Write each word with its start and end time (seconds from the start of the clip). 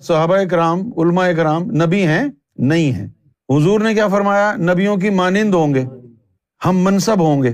صحابہ 0.00 0.36
کرام 0.50 0.80
علماء 0.96 1.28
کرام 1.36 1.62
نبی 1.62 2.06
ہیں، 2.06 2.24
نہیں 2.56 2.92
ہیں۔ 2.92 3.06
حضور 3.48 3.80
نے 3.80 3.94
کیا 3.94 4.08
فرمایا؟ 4.08 4.56
نبیوں 4.56 4.96
کی 4.96 5.10
مانند 5.10 5.54
ہوں 5.54 5.74
گے، 5.74 5.84
ہم 6.64 6.78
منصب 6.78 7.20
ہوں 7.20 7.42
گے۔ 7.42 7.52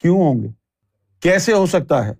کیوں 0.00 0.16
ہوں 0.16 0.42
گے؟ 0.42 0.48
کیسے 1.20 1.52
ہو 1.52 1.66
سکتا 1.66 2.06
ہے؟ 2.06 2.12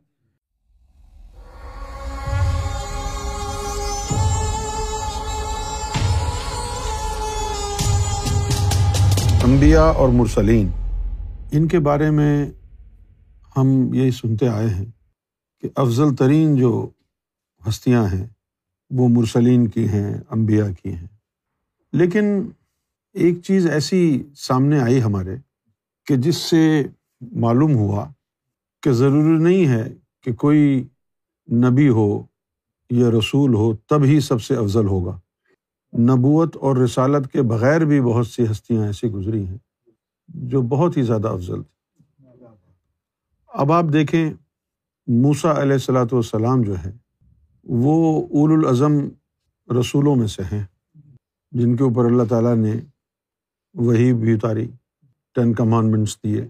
انبیاء 9.44 9.92
اور 9.92 10.08
مرسلین، 10.08 10.70
ان 11.52 11.68
کے 11.68 11.78
بارے 11.78 12.10
میں 12.10 12.50
ہم 13.56 13.94
یہی 13.94 14.10
سنتے 14.10 14.48
آئے 14.48 14.68
ہیں 14.68 14.86
کہ 15.60 15.68
افضل 15.76 16.14
ترین 16.14 16.56
جو 16.56 16.90
ہستیاں 17.68 18.04
ہیں 18.04 18.26
وہ 18.96 19.08
مرسلین 19.08 19.68
کی 19.68 19.88
ہیں 19.88 20.14
امبیا 20.28 20.70
کی 20.70 20.94
ہیں۔ 20.94 21.06
لیکن 21.92 22.24
ایک 23.12 23.42
چیز 23.42 23.66
ایسی 23.66 24.22
سامنے 24.36 24.80
آئی 24.80 25.02
ہمارے 25.02 25.36
کہ 26.06 26.16
جس 26.16 26.36
سے 26.36 26.82
معلوم 27.32 27.74
ہوا 27.74 28.08
کہ 28.82 28.92
ضروری 28.92 29.42
نہیں 29.42 29.66
ہے 29.66 29.94
کہ 30.20 30.32
کوئی 30.32 30.84
نبی 31.52 31.88
ہو 31.88 32.26
یا 32.90 33.10
رسول 33.18 33.54
ہو، 33.54 33.76
تب 33.76 34.04
ہی 34.04 34.20
سب 34.20 34.42
سے 34.42 34.56
افضل 34.56 34.86
ہوگا۔ 34.86 35.18
نبوت 35.98 36.56
اور 36.56 36.76
رسالت 36.76 37.32
کے 37.32 37.42
بغیر 37.42 37.80
بھی 37.80 38.00
بہت 38.00 38.26
سی 38.26 38.44
ہستیاں 38.50 38.86
ایسی 38.86 39.08
گزری 39.08 39.46
ہیں 39.46 39.58
جو 40.28 40.62
بہت 40.62 40.96
ہی 40.96 41.02
زیادہ 41.02 41.28
افضل 41.28 41.62
تھی 41.62 41.80
اب 43.48 43.72
آپ 43.72 43.84
دیکھیں 43.92 44.30
موسا 45.06 45.62
علیہ 45.62 45.72
السلاۃ 45.72 46.06
والسلام 46.12 46.62
جو 46.62 46.74
ہے 46.78 47.01
وہ 47.64 48.26
اول 48.30 48.52
الاظم 48.52 48.92
رسولوں 49.80 50.16
میں 50.16 50.26
سے 50.26 50.42
ہیں، 50.42 50.64
جن 51.52 51.76
کے 51.76 51.84
اوپر 51.84 52.04
اللہ 52.04 52.22
تعالیٰ 52.28 52.56
نے 52.56 52.72
وہی 53.74 54.12
بھی 54.12 54.34
اتاری 54.34 54.68
ٹین 55.34 55.54
کمانڈمنٹس 55.54 56.18
دیے۔ 56.24 56.46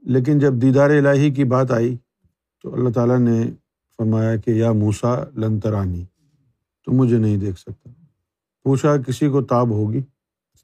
لیکن 0.00 0.38
جب 0.38 0.52
دیدار 0.52 0.90
الہی 0.90 1.30
کی 1.30 1.44
بات 1.44 1.70
آئی 1.70 1.96
تو 2.62 2.74
اللہ 2.74 2.88
تعالیٰ 2.88 3.18
نے 3.18 3.50
فرمایا 3.96 4.36
کہ 4.36 4.50
یا 4.50 4.72
موسا 4.72 5.24
لنترانی 5.36 6.04
تو 6.84 6.92
مجھے 6.92 7.18
نہیں 7.18 7.36
دیکھ 7.36 7.60
سکتا۔ 7.60 7.90
پوچھا 8.62 8.96
کسی 8.96 9.28
کو 9.28 9.42
تاب 9.42 9.70
ہوگی؟ 9.70 10.00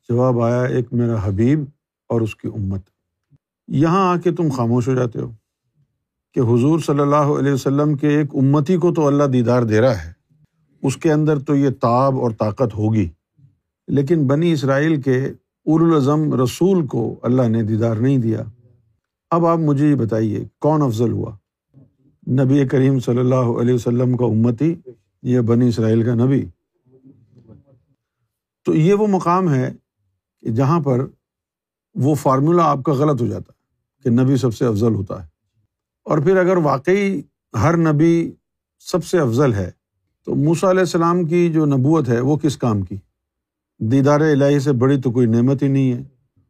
جواب 0.08 0.40
آیا، 0.40 0.62
ایک 0.62 0.92
میرا 0.92 1.26
حبیب 1.26 1.60
اور 2.08 2.20
اس 2.20 2.36
کی 2.36 2.48
امت۔ 2.48 2.80
یہاں 3.68 4.16
آ 4.16 4.20
کے 4.20 4.32
تم 4.32 4.48
خاموش 4.50 4.88
ہو 4.88 4.94
جاتے 4.94 5.20
ہو۔ 5.20 5.30
کہ 6.34 6.40
حضور 6.40 6.78
صلی 6.78 7.00
اللہ 7.00 7.16
علیہ 7.16 7.52
وسلم 7.52 7.96
کے 7.96 8.08
ایک 8.08 8.26
امتی 8.34 8.76
کو 8.76 8.94
تو 8.94 9.06
اللہ 9.06 9.24
دیدار 9.24 9.62
دے 9.62 9.80
رہا 9.80 10.04
ہے، 10.04 10.12
اس 10.82 10.96
کے 10.96 11.12
اندر 11.12 11.38
تو 11.38 11.56
یہ 11.56 11.70
تاب 11.70 12.18
اور 12.18 12.30
طاقت 12.30 12.74
ہوگی۔ 12.74 13.08
لیکن 13.88 14.26
بنی 14.26 14.52
اسرائیل 14.52 15.02
کے 15.02 15.32
الاظم 15.66 16.42
رسول 16.42 16.86
کو 16.86 17.14
اللہ 17.22 17.42
نے 17.42 17.62
دیدار 17.62 17.96
نہیں 17.96 18.18
دیا۔ 18.18 18.42
اب 19.30 19.46
آپ 19.46 19.58
مجھے 19.58 19.88
یہ 19.88 19.94
بتائیے، 19.94 20.44
کون 20.60 20.82
افضل 20.82 21.12
ہوا؟ 21.12 21.36
نبی 22.28 22.66
کریم 22.66 22.98
صلی 22.98 23.18
اللہ 23.18 23.34
علیہ 23.34 23.74
وسلم 23.74 24.16
کا 24.16 24.24
امتی 24.24 24.74
یا 25.22 25.40
بنی 25.40 25.68
اسرائیل 25.68 26.04
کا 26.04 26.14
نبی؟ 26.14 26.44
تو 28.64 28.74
یہ 28.74 28.94
وہ 28.94 29.06
مقام 29.06 29.54
ہے 29.54 29.72
کہ 30.40 30.50
جہاں 30.50 30.80
پر 30.80 31.06
وہ 31.94 32.14
فارمولہ 32.14 32.62
آپ 32.62 32.78
کا 32.82 32.92
غلط 32.92 33.22
ہو 33.22 33.26
جاتا 33.26 33.52
ہے 33.52 33.62
کہ 34.02 34.22
نبی 34.22 34.36
سب 34.36 34.54
سے 34.54 34.66
افضل 34.66 34.94
ہوتا 34.94 35.22
ہے۔ 35.22 35.33
اور 36.04 36.18
پھر 36.18 36.36
اگر 36.36 36.56
واقعی 36.56 37.20
ہر 37.62 37.76
نبی 37.76 38.30
سب 38.78 39.04
سے 39.04 39.18
افضل 39.18 39.54
ہے، 39.54 39.70
تو 40.24 40.34
موسیٰ 40.34 40.70
علیہ 40.70 40.80
السلام 40.80 41.24
کی 41.24 41.52
جو 41.52 41.66
نبوت 41.66 42.08
ہے، 42.08 42.20
وہ 42.20 42.36
کس 42.36 42.56
کام 42.56 42.82
کی؟ 42.82 42.96
دیدار 43.78 44.20
الہی 44.20 44.58
سے 44.58 44.72
بڑی 44.72 45.00
تو 45.00 45.10
کوئی 45.10 45.26
نعمت 45.26 45.62
ہی 45.62 45.68
نہیں 45.68 45.92
ہے، 45.92 46.02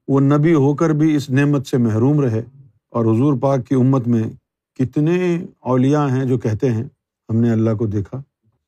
وہ 0.09 0.21
نبی 0.21 0.55
ہو 0.55 0.75
کر 0.75 0.91
بھی 0.91 1.17
اس 1.17 1.31
نعمت 1.31 1.67
سے 1.67 1.77
محروم 1.79 2.21
رہے۔ 2.21 2.43
اور 2.91 3.05
حضور 3.05 3.39
پاک 3.41 3.67
کی 3.67 3.75
امت 3.75 4.09
میں 4.09 4.23
کتنے 4.79 5.45
اولیاء 5.61 6.07
ہیں 6.07 6.25
جو 6.25 6.39
کہتے 6.39 6.71
ہیں، 6.71 6.85
ہم 7.31 7.37
نے 7.37 7.51
اللہ 7.51 7.71
کو 7.75 7.87
دیکھا۔ 7.87 8.23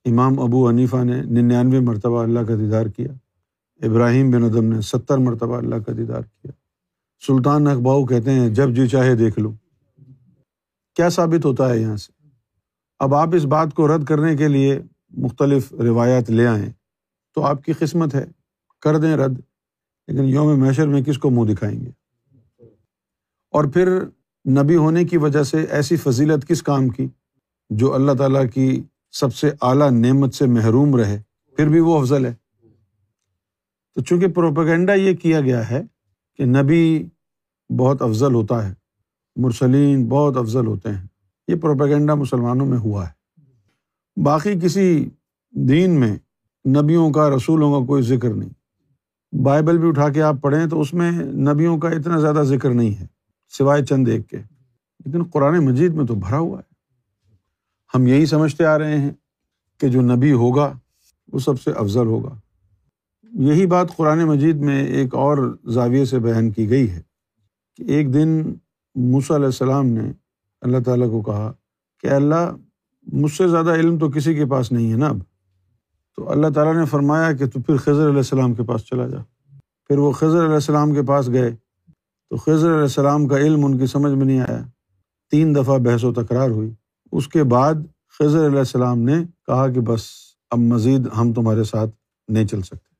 امام 0.04 0.38
ابو 0.38 0.68
حنیفہ 0.68 1.04
نے 1.04 1.22
ننانوے 1.22 1.80
مرتبہ 1.80 2.22
اللہ 2.22 2.40
کا 2.40 2.54
دیدار 2.54 2.86
کیا۔ 2.86 3.08
ابراہیم 3.86 4.30
بن 4.30 4.44
ادم 4.44 4.64
نے 4.64 4.80
ستر 4.80 5.18
مرتبہ 5.18 5.56
اللہ 5.56 5.74
کا 5.74 5.92
دیدار 5.96 6.20
کیا۔ 6.20 6.50
سلطان 7.26 7.66
اقباؤ 7.66 8.04
کہتے 8.04 8.30
ہیں، 8.30 8.48
جب 8.48 8.70
جی 8.70 8.88
چاہے 8.88 9.14
دیکھ 9.14 9.38
لو۔ 9.38 9.52
کیا 10.96 11.08
ثابت 11.08 11.44
ہوتا 11.44 11.70
ہے 11.70 11.78
یہاں 11.78 11.96
سے؟ 11.96 12.28
اب 12.98 13.14
آپ 13.14 13.28
اس 13.34 13.44
بات 13.44 13.74
کو 13.74 13.96
رد 13.96 14.04
کرنے 14.04 14.36
کے 14.36 14.48
لیے 14.48 14.80
مختلف 15.10 15.72
روایات 15.72 16.30
لے 16.30 16.46
آئیں 16.46 16.70
تو 17.34 17.42
آپ 17.42 17.62
کی 17.62 17.72
قسمت 17.72 18.14
ہے۔ 18.14 18.24
کر 18.80 18.96
دیں 18.96 19.16
رد، 19.16 19.40
لیکن 20.08 20.24
یوم 20.24 20.60
میشر 20.60 20.88
میں 20.88 21.02
کس 21.02 21.18
کو 21.18 21.30
منہ 21.30 21.54
دکھائیں 21.54 21.80
گے؟ 21.80 21.90
اور 23.50 23.64
پھر 23.64 24.00
نبی 24.48 24.76
ہونے 24.76 25.04
کی 25.04 25.16
وجہ 25.16 25.42
سے 25.42 25.62
ایسی 25.62 25.96
فضیلت 25.96 26.48
کس 26.48 26.62
کام 26.62 26.88
کی؟ 26.88 27.06
جو 27.70 27.94
اللہ 27.94 28.12
تعالیٰ 28.12 28.44
کی 28.54 28.82
سب 29.12 29.34
سے 29.34 29.50
اعلیٰ 29.62 29.90
نعمت 29.90 30.34
سے 30.34 30.46
محروم 30.46 30.96
رہے، 30.96 31.22
پھر 31.56 31.68
بھی 31.68 31.80
وہ 31.80 31.98
افضل 31.98 32.26
ہے۔ 32.26 32.34
تو 33.94 34.02
چونکہ 34.02 34.26
پروپیگنڈا 34.28 34.94
یہ 34.94 35.16
کیا 35.16 35.40
گیا 35.40 35.70
ہے 35.70 35.82
کہ 36.36 36.44
نبی 36.44 37.06
بہت 37.78 38.02
افضل 38.02 38.34
ہوتا 38.34 38.68
ہے 38.68 38.85
مرسلین 39.36 40.08
بہت 40.08 40.36
افضل 40.36 40.66
ہوتے 40.66 40.88
ہیں۔ 40.90 41.06
یہ 41.48 41.54
پروپیگنڈا 41.54 42.14
مسلمانوں 42.14 42.66
میں 42.66 42.78
ہوا 42.78 43.08
ہے۔ 43.08 43.16
باقی 44.20 44.60
کسی 44.60 45.08
دین 45.50 46.00
میں 46.00 46.16
نبیوں 46.68 47.10
کا، 47.10 47.30
رسولوں 47.30 47.80
کا 47.80 47.86
کوئی 47.86 48.02
ذکر 48.02 48.34
نہیں۔ 48.34 48.50
بائبل 49.36 49.78
بھی 49.78 49.88
اٹھا 49.88 50.08
کے 50.08 50.22
آپ 50.22 50.36
پڑھیں 50.40 50.66
تو 50.66 50.80
اس 50.80 50.94
میں 50.94 51.12
نبیوں 51.24 51.78
کا 51.78 51.88
اتنا 51.88 52.18
زیادہ 52.18 52.42
ذکر 52.42 52.70
نہیں 52.70 53.00
ہے، 53.00 53.06
سوائے 53.48 53.84
چند 53.84 54.08
ایک 54.08 54.28
کے۔ 54.28 54.36
لیکن 55.04 55.22
قرآن 55.22 55.64
مجید 55.64 55.92
میں 55.92 56.04
تو 56.04 56.14
بھرا 56.14 56.38
ہوا 56.38 56.58
ہے۔ 56.58 56.74
ہم 57.94 58.06
یہی 58.06 58.26
سمجھتے 58.26 58.64
آ 58.64 58.78
رہے 58.78 58.98
ہیں 58.98 59.10
کہ 59.80 59.88
جو 59.88 60.00
نبی 60.00 60.32
ہوگا، 60.32 60.72
وہ 61.32 61.38
سب 61.38 61.60
سے 61.60 61.70
افضل 61.70 62.06
ہوگا۔ 62.06 62.36
یہی 63.32 63.66
بات 63.66 63.96
قرآن 63.96 64.24
مجید 64.24 64.56
میں 64.56 64.86
ایک 64.86 65.14
اور 65.14 65.58
زاویے 65.64 66.04
سے 66.04 66.18
بیان 66.18 66.50
کی 66.50 66.70
گئی 66.70 66.90
ہے 66.90 67.00
کہ 67.76 67.82
ایک 67.82 68.14
دن 68.14 68.54
موسیٰ 68.96 69.36
علیہ 69.36 69.46
السلام 69.46 69.86
نے 69.86 70.12
اللہ 70.60 70.78
تعالیٰ 70.84 71.10
کو 71.10 71.22
کہا 71.22 71.52
کہ 72.02 72.06
اللہ 72.06 72.56
مجھ 73.12 73.32
سے 73.32 73.48
زیادہ 73.48 73.74
علم 73.74 73.98
تو 73.98 74.10
کسی 74.10 74.34
کے 74.34 74.46
پاس 74.46 74.72
نہیں 74.72 74.92
ہے 74.92 74.96
نا 74.96 75.06
اب۔ 75.06 75.18
تو 76.16 76.30
اللہ 76.30 76.46
تعالیٰ 76.54 76.74
نے 76.74 76.84
فرمایا 76.84 77.32
کہ 77.32 77.46
تو 77.46 77.60
پھر 77.60 77.76
خضر 77.76 78.06
علیہ 78.06 78.16
السلام 78.16 78.54
کے 78.54 78.62
پاس 78.62 78.80
چلا 78.84 79.06
جا۔ 79.06 79.18
پھر 79.88 79.98
وہ 79.98 80.12
خضر 80.12 80.44
علیہ 80.44 80.54
السلام 80.54 80.94
کے 80.94 81.02
پاس 81.02 81.28
گئے۔ 81.28 81.56
تو 82.30 82.36
خضر 82.36 82.70
علیہ 82.70 82.80
السلام 82.80 83.28
کا 83.28 83.38
علم 83.38 83.64
ان 83.64 83.78
کی 83.78 83.86
سمجھ 83.86 84.12
میں 84.12 84.26
نہیں 84.26 84.40
آیا۔ 84.40 84.60
تین 85.30 85.54
دفعہ 85.54 85.78
بحث 85.78 86.04
و 86.04 86.12
تکرار 86.12 86.50
ہوئی۔ 86.50 86.70
اس 87.12 87.28
کے 87.28 87.44
بعد 87.44 87.74
خضر 88.18 88.46
علیہ 88.46 88.58
السلام 88.58 88.98
نے 88.98 89.24
کہا 89.46 89.68
کہ 89.68 89.80
بس 89.80 90.02
اب 90.50 90.58
مزید 90.58 91.08
ہم 91.18 91.32
تمہارے 91.32 91.64
ساتھ 91.64 91.90
نہیں 92.28 92.46
چل 92.46 92.62
سکتے۔ 92.62 92.94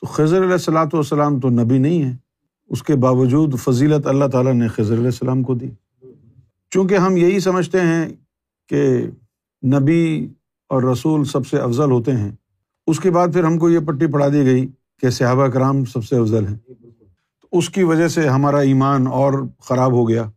تو 0.00 0.06
خضر 0.06 0.38
علیہ 0.38 0.52
السلاۃ 0.52 0.86
والسلام 0.92 1.40
تو 1.40 1.48
نبی 1.48 1.78
نہیں 1.78 2.02
ہے 2.02 2.29
اس 2.70 2.82
کے 2.82 2.96
باوجود 2.96 3.58
فضیلت 3.58 4.06
اللہ 4.06 4.24
تعالیٰ 4.24 4.54
نے 4.54 4.68
خضر 4.68 4.94
علیہ 4.94 5.04
السلام 5.04 5.42
کو 5.42 5.54
دی۔ 5.54 5.70
چونکہ 6.70 6.94
ہم 6.94 7.16
یہی 7.16 7.40
سمجھتے 7.40 7.80
ہیں 7.80 8.08
کہ 8.68 9.06
نبی 9.66 10.28
اور 10.68 10.82
رسول 10.82 11.24
سب 11.24 11.46
سے 11.46 11.58
افضل 11.58 11.90
ہوتے 11.90 12.12
ہیں، 12.12 12.32
اس 12.86 13.00
کے 13.00 13.10
بعد 13.10 13.28
پھر 13.32 13.44
ہم 13.44 13.58
کو 13.58 13.70
یہ 13.70 13.78
پٹی 13.78 14.06
پڑھا 14.06 14.28
دی 14.28 14.44
گئی 14.44 14.66
کہ 15.00 15.10
صحابہ 15.10 15.46
کرام 15.46 15.84
سب 15.84 16.04
سے 16.04 16.16
افضل 16.16 16.46
ہیں۔ 16.46 16.56
تو 17.40 17.48
اس 17.52 17.70
کی 17.70 17.82
وجہ 17.82 18.08
سے 18.08 18.28
ہمارا 18.28 18.58
ایمان 18.58 19.06
اور 19.06 19.32
خراب 19.60 19.92
ہو 19.92 20.08
گیا۔ 20.08 20.30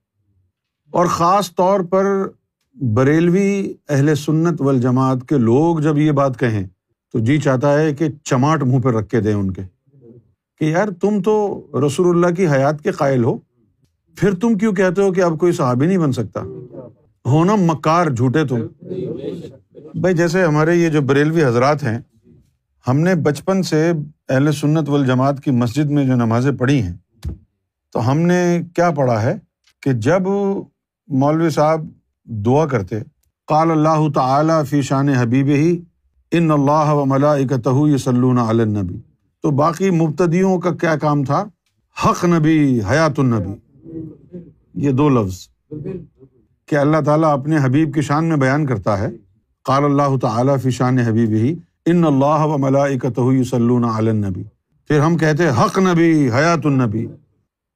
اور 0.92 1.06
خاص 1.06 1.56
طور 1.56 1.80
پر 1.80 2.06
بریلوی 2.74 3.74
اہل 3.90 4.16
سنت 4.16 4.62
والجماعت 4.62 5.30
کے 5.30 5.38
لوگ 5.38 5.80
جب 5.80 5.98
یہ 5.98 6.12
بات 6.12 6.40
کہیں 6.40 6.68
تو 7.12 7.20
جی 7.20 7.38
چاہتا 7.38 7.80
ہے 7.80 7.94
کہ 7.94 8.06
چماٹ 8.24 8.64
منہ 8.64 8.80
پہ 8.80 8.90
رکھ 8.90 9.10
کے 9.10 9.22
دیں 9.22 9.34
ان 9.34 9.54
کے۔ 9.54 9.62
کہ 10.64 10.70
یار 10.70 10.88
تم 11.02 11.22
تو 11.22 11.68
رسول 11.88 12.08
اللہ 12.10 12.36
کی 12.36 12.48
حیات 12.48 12.82
کے 12.82 12.92
قائل 12.92 13.24
ہو، 13.24 13.38
پھر 14.18 14.34
تم 14.36 14.58
کیوں 14.58 14.74
کہتے 14.74 15.02
ہو 15.02 15.12
کہ 15.12 15.22
اب 15.22 15.40
کوئی 15.40 15.52
صحابی 15.52 15.88
نہیں 15.88 15.98
بن 15.98 16.12
سکتا؟ 16.12 16.42
ہونا 17.26 17.56
مکار 17.56 18.08
جھوٹے 18.08 18.46
تم۔ 18.46 18.60
بھائی 20.02 20.16
جیسے 20.16 20.44
ہمارے 20.44 20.76
یہ 20.76 20.90
جو 20.90 21.02
بریلوی 21.02 21.44
حضرات 21.46 21.84
ہیں، 21.84 22.00
ہم 22.88 23.00
نے 23.00 23.16
بچپن 23.16 23.64
سے 23.64 23.92
اہل 24.30 24.52
سنت 24.52 24.90
والجماعت 24.90 25.44
کی 25.44 25.52
مسجد 25.52 25.92
میں 25.92 26.06
جو 26.06 26.16
نمازیں 26.16 26.52
پڑھی 26.52 26.82
ہیں، 26.82 26.94
تو 27.94 28.12
ہم 28.12 28.18
نے 28.18 28.62
کیا 28.76 28.92
پڑھا 28.92 29.22
ہے 29.22 29.38
کہ 29.82 29.94
جب 29.94 30.22
مولوی 31.10 31.50
صاحب 31.50 31.88
دعا 32.26 32.66
کرتے، 32.66 33.00
قال 33.48 33.72
اللہ 33.72 34.10
تعالیٰ 34.16 34.66
فی 34.66 34.82
شان 34.82 35.10
حبیب 35.10 35.48
ہی 35.48 35.80
ان 36.32 36.52
اللہ 36.52 36.94
و 36.94 37.06
ملاکتہ 37.06 37.70
یسلون 37.70 38.38
علی 38.38 38.62
النبی۔ 38.62 39.13
تو 39.44 39.52
باقی 39.52 39.90
مبتدیوں 39.90 40.60
کا 40.60 40.72
کیا 40.72 40.96
کام 40.98 41.24
تھا؟ 41.24 41.46
حق 42.06 42.26
نبی، 42.26 42.82
حیات 42.90 43.20
النبی۔ 43.20 43.80
یہ 44.74 44.92
دو 44.92 45.10
لفظ۔ 45.10 45.48
کہ 46.66 46.76
اللہ 46.76 46.98
تعالیٰ 47.06 47.34
اپنے 47.34 47.58
حبیب 47.58 47.94
کی 47.94 48.02
شان 48.02 48.26
میں 48.26 48.38
بیان 48.38 48.66
کرتا 48.66 49.00
ہے۔ 49.00 49.12
قال 49.64 49.84
اللہ 49.86 50.18
تعالیٰ 50.22 50.56
فی 50.64 50.72
شان 50.72 51.00
حبیب 51.00 51.30
ہی 51.30 51.56
ان 51.86 52.04
اللہ 52.04 52.46
و 52.46 52.58
ملائکتہ 52.58 53.22
یصلون 53.22 53.84
علی 53.84 54.10
النبی۔ 54.10 54.44
پھر 54.88 55.00
ہم 55.00 55.18
کہتے 55.18 55.50
حق 55.50 55.80
نبی، 55.80 56.30
حیات 56.32 56.66
النبی۔ 56.66 57.08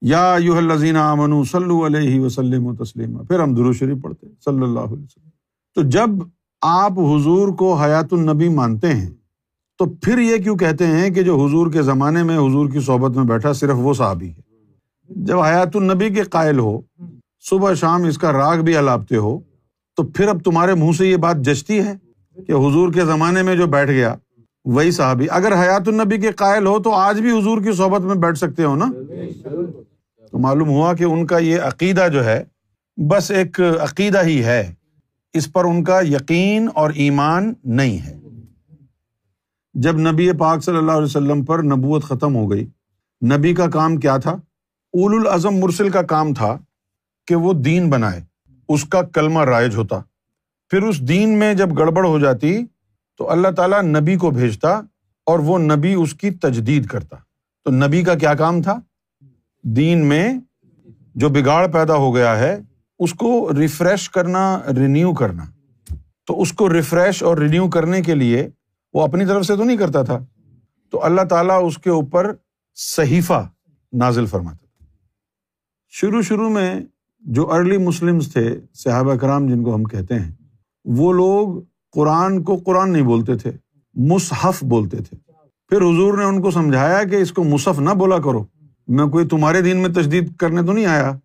یا 0.02 0.36
یوہ 0.40 0.58
الذین 0.58 0.98
آمنوا 0.98 1.44
صلو 1.52 1.86
علیہ 1.86 2.20
وسلم 2.20 2.66
و 2.66 2.76
تسلیما۔ 2.76 3.22
پھر 3.24 3.40
ہم 3.40 3.56
درود 3.56 3.76
شریف 3.76 3.98
پڑھتے 4.02 4.28
صلی 4.46 4.62
اللہ 4.62 4.80
علیہ 4.80 5.04
وسلم۔ 5.04 5.30
تو 5.76 5.82
جب 5.82 6.10
آپ 6.62 6.92
حضور 6.92 7.48
کو 7.48 7.74
حیات 7.74 8.14
النبی 8.14 8.50
مانتے 8.50 8.94
ہیں 8.94 9.10
تو 9.78 9.86
پھر 9.86 10.20
یہ 10.20 10.38
کیوں 10.38 10.56
کہتے 10.56 10.88
ہیں 10.88 11.10
کہ 11.10 11.24
جو 11.24 11.46
حضور 11.46 11.72
کے 11.72 11.82
زمانے 11.82 12.24
میں، 12.24 12.38
حضور 12.38 12.70
کی 12.70 12.80
صحبت 12.80 13.16
میں 13.16 13.26
بیٹھا 13.26 13.54
صرف 13.54 13.76
وہ 13.76 13.94
صحابی 13.94 14.30
ہے۔ 14.30 14.48
جب 15.10 15.40
حیات 15.40 15.76
النبی 15.76 16.10
کے 16.10 16.24
قائل 16.24 16.60
ہو، 16.60 16.82
صبح 17.40 17.74
شام 17.74 18.04
اس 18.04 18.18
کا 18.18 18.32
راگ 18.32 18.58
بھی 18.58 18.78
الاپتے 18.78 19.16
ہو، 19.16 19.40
تو 19.96 20.04
پھر 20.04 20.28
اب 20.28 20.44
تمہارے 20.44 20.74
منہ 20.74 20.92
سے 20.92 21.08
یہ 21.08 21.16
بات 21.16 21.38
جچتی 21.38 21.80
ہے 21.80 21.94
کہ 22.48 22.52
حضور 22.52 22.94
کے 22.94 23.02
زمانے 23.02 23.44
میں 23.44 23.56
جو 23.56 23.66
بیٹھ 23.66 23.92
گیا، 23.92 24.16
وہی 24.66 24.92
صحابی۔ 24.92 25.28
اگر 25.30 25.54
حیات 25.62 25.88
النبی 25.88 26.18
کے 26.18 26.32
قائل 26.32 26.66
ہو، 26.66 26.80
تو 26.80 26.92
آج 26.92 27.20
بھی 27.20 27.40
حضور 27.40 27.62
کی 27.62 27.72
صحبت 27.72 28.02
میں 28.02 28.16
بیٹھ 28.16 28.38
سکتے 28.38 28.64
ہو 28.64 28.76
نا؟ 28.76 28.86
تو 30.32 30.40
معلوم 30.40 30.70
ہوا 30.70 30.94
کہ 30.94 31.04
ان 31.04 31.26
کا 31.26 31.38
یہ 31.38 31.60
عقیدہ 31.62 32.08
جو 32.14 32.26
ہے، 32.26 32.44
بس 32.98 33.32
ایک 33.32 33.62
عقیدہ 33.80 34.24
ہی 34.26 34.44
ہے۔ 34.44 34.74
اس 35.34 35.54
پر 35.54 35.66
ان 35.66 35.84
کا 35.84 36.00
یقین 36.02 36.70
اور 36.74 36.92
ایمان 36.96 37.54
نہیں 37.64 37.98
ہے۔ 37.98 38.17
جب 39.80 39.98
نبی 39.98 40.32
پاک 40.32 40.64
صلی 40.64 40.78
اللہ 40.78 40.92
علیہ 40.92 41.06
وسلم 41.06 41.46
پر 41.46 41.64
نبوت 41.64 42.04
ختم 42.04 42.36
ہو 42.36 42.52
گئی، 42.52 42.68
نبی 43.26 43.54
کا 43.54 43.70
کام 43.70 43.98
کیا 43.98 44.18
تھا؟ 44.18 44.32
اول 44.32 45.16
الازم 45.20 45.52
مرسل 45.52 45.90
کا 45.90 46.02
کام 46.02 46.34
تھا 46.34 46.58
کہ 47.28 47.36
وہ 47.36 47.54
دین 47.54 47.90
بنائے، 47.90 48.22
اس 48.70 48.86
کا 48.86 49.02
کلمہ 49.02 49.40
رائج 49.40 49.76
ہوتا۔ 49.76 50.00
پھر 50.70 50.84
اس 50.84 51.08
دین 51.08 51.38
میں 51.38 51.54
جب 51.54 51.78
گڑبڑ 51.78 52.06
ہو 52.06 52.20
جاتی، 52.20 52.66
تو 53.18 53.32
اللہ 53.32 53.48
تعالیٰ 53.48 53.82
نبی 53.82 54.16
کو 54.16 54.32
بھیجتا 54.32 54.82
اور 55.26 55.40
وہ 55.40 55.58
نبی 55.58 55.94
اس 55.94 56.14
کی 56.14 56.32
تجدید 56.32 56.86
کرتا۔ 56.86 57.16
تو 57.64 57.72
نبی 57.72 58.04
کا 58.04 58.14
کیا 58.14 58.34
کام 58.34 58.62
تھا؟ 58.62 58.80
دین 59.64 60.06
میں 60.06 60.34
جو 61.16 61.30
بگاڑ 61.30 61.68
پیدا 61.68 61.96
ہو 61.96 62.16
گیا 62.16 62.40
ہے، 62.40 62.62
اس 63.00 63.14
کو 63.14 63.50
ریفریش 63.58 64.10
کرنا، 64.10 64.60
رینیو 64.76 65.14
کرنا۔ 65.14 65.46
تو 66.26 66.42
اس 66.42 66.54
کو 66.54 66.74
ریفریش 66.74 67.24
اور 67.24 67.38
رینیو 67.38 67.70
کرنے 67.70 68.02
کے 68.02 68.16
لیے 68.16 68.50
وہ 68.98 69.04
اپنی 69.04 69.26
طرف 69.26 69.46
سے 69.46 69.56
تو 69.56 69.64
نہیں 69.64 69.78
کرتا 69.78 70.04
تھا۔ 70.04 70.26
تو 70.92 71.04
اللہ 71.04 71.22
تعالیٰ 71.22 71.68
اس 71.68 71.78
کے 71.78 71.90
اوپر 71.90 72.34
صحیفہ 72.76 73.50
نازل 73.94 74.26
فرماتا 74.26 74.58
تھا۔ 74.58 74.86
شروع 75.90 76.22
شروع 76.22 76.50
میں 76.50 76.80
جو 77.20 77.54
ارلی 77.54 77.78
مسلم 77.78 78.20
تھے، 78.20 78.60
صحابہ 78.74 79.16
کرام 79.16 79.48
جن 79.48 79.64
کو 79.64 79.76
ہم 79.76 79.84
کہتے 79.84 80.20
ہیں، 80.20 80.32
وہ 80.86 81.14
لوگ 81.14 81.62
قرآن 81.92 82.44
کو 82.44 82.56
قرآن 82.66 82.94
نہیں 82.94 83.04
بولتے 83.04 83.36
تھے، 83.36 83.52
مصحف 83.94 84.64
بولتے 84.64 84.98
تھے۔ 84.98 85.32
پھر 85.70 85.78
حضور 85.78 86.18
نے 86.18 86.24
ان 86.24 86.42
کو 86.42 86.52
سمجھایا 86.52 87.04
کہ 87.04 87.16
اس 87.16 87.32
کو 87.32 87.44
مصحف 87.44 87.80
نہ 87.80 87.90
بولا 87.90 88.18
کرو۔ 88.18 88.46
میں 88.88 89.06
کوئی 89.06 89.28
تمہارے 89.28 89.62
دین 89.62 89.78
میں 89.78 89.90
تجدید 89.90 90.36
کرنے 90.36 90.62
تو 90.62 90.74
نہیں 90.74 90.86
آیا۔ 90.86 91.18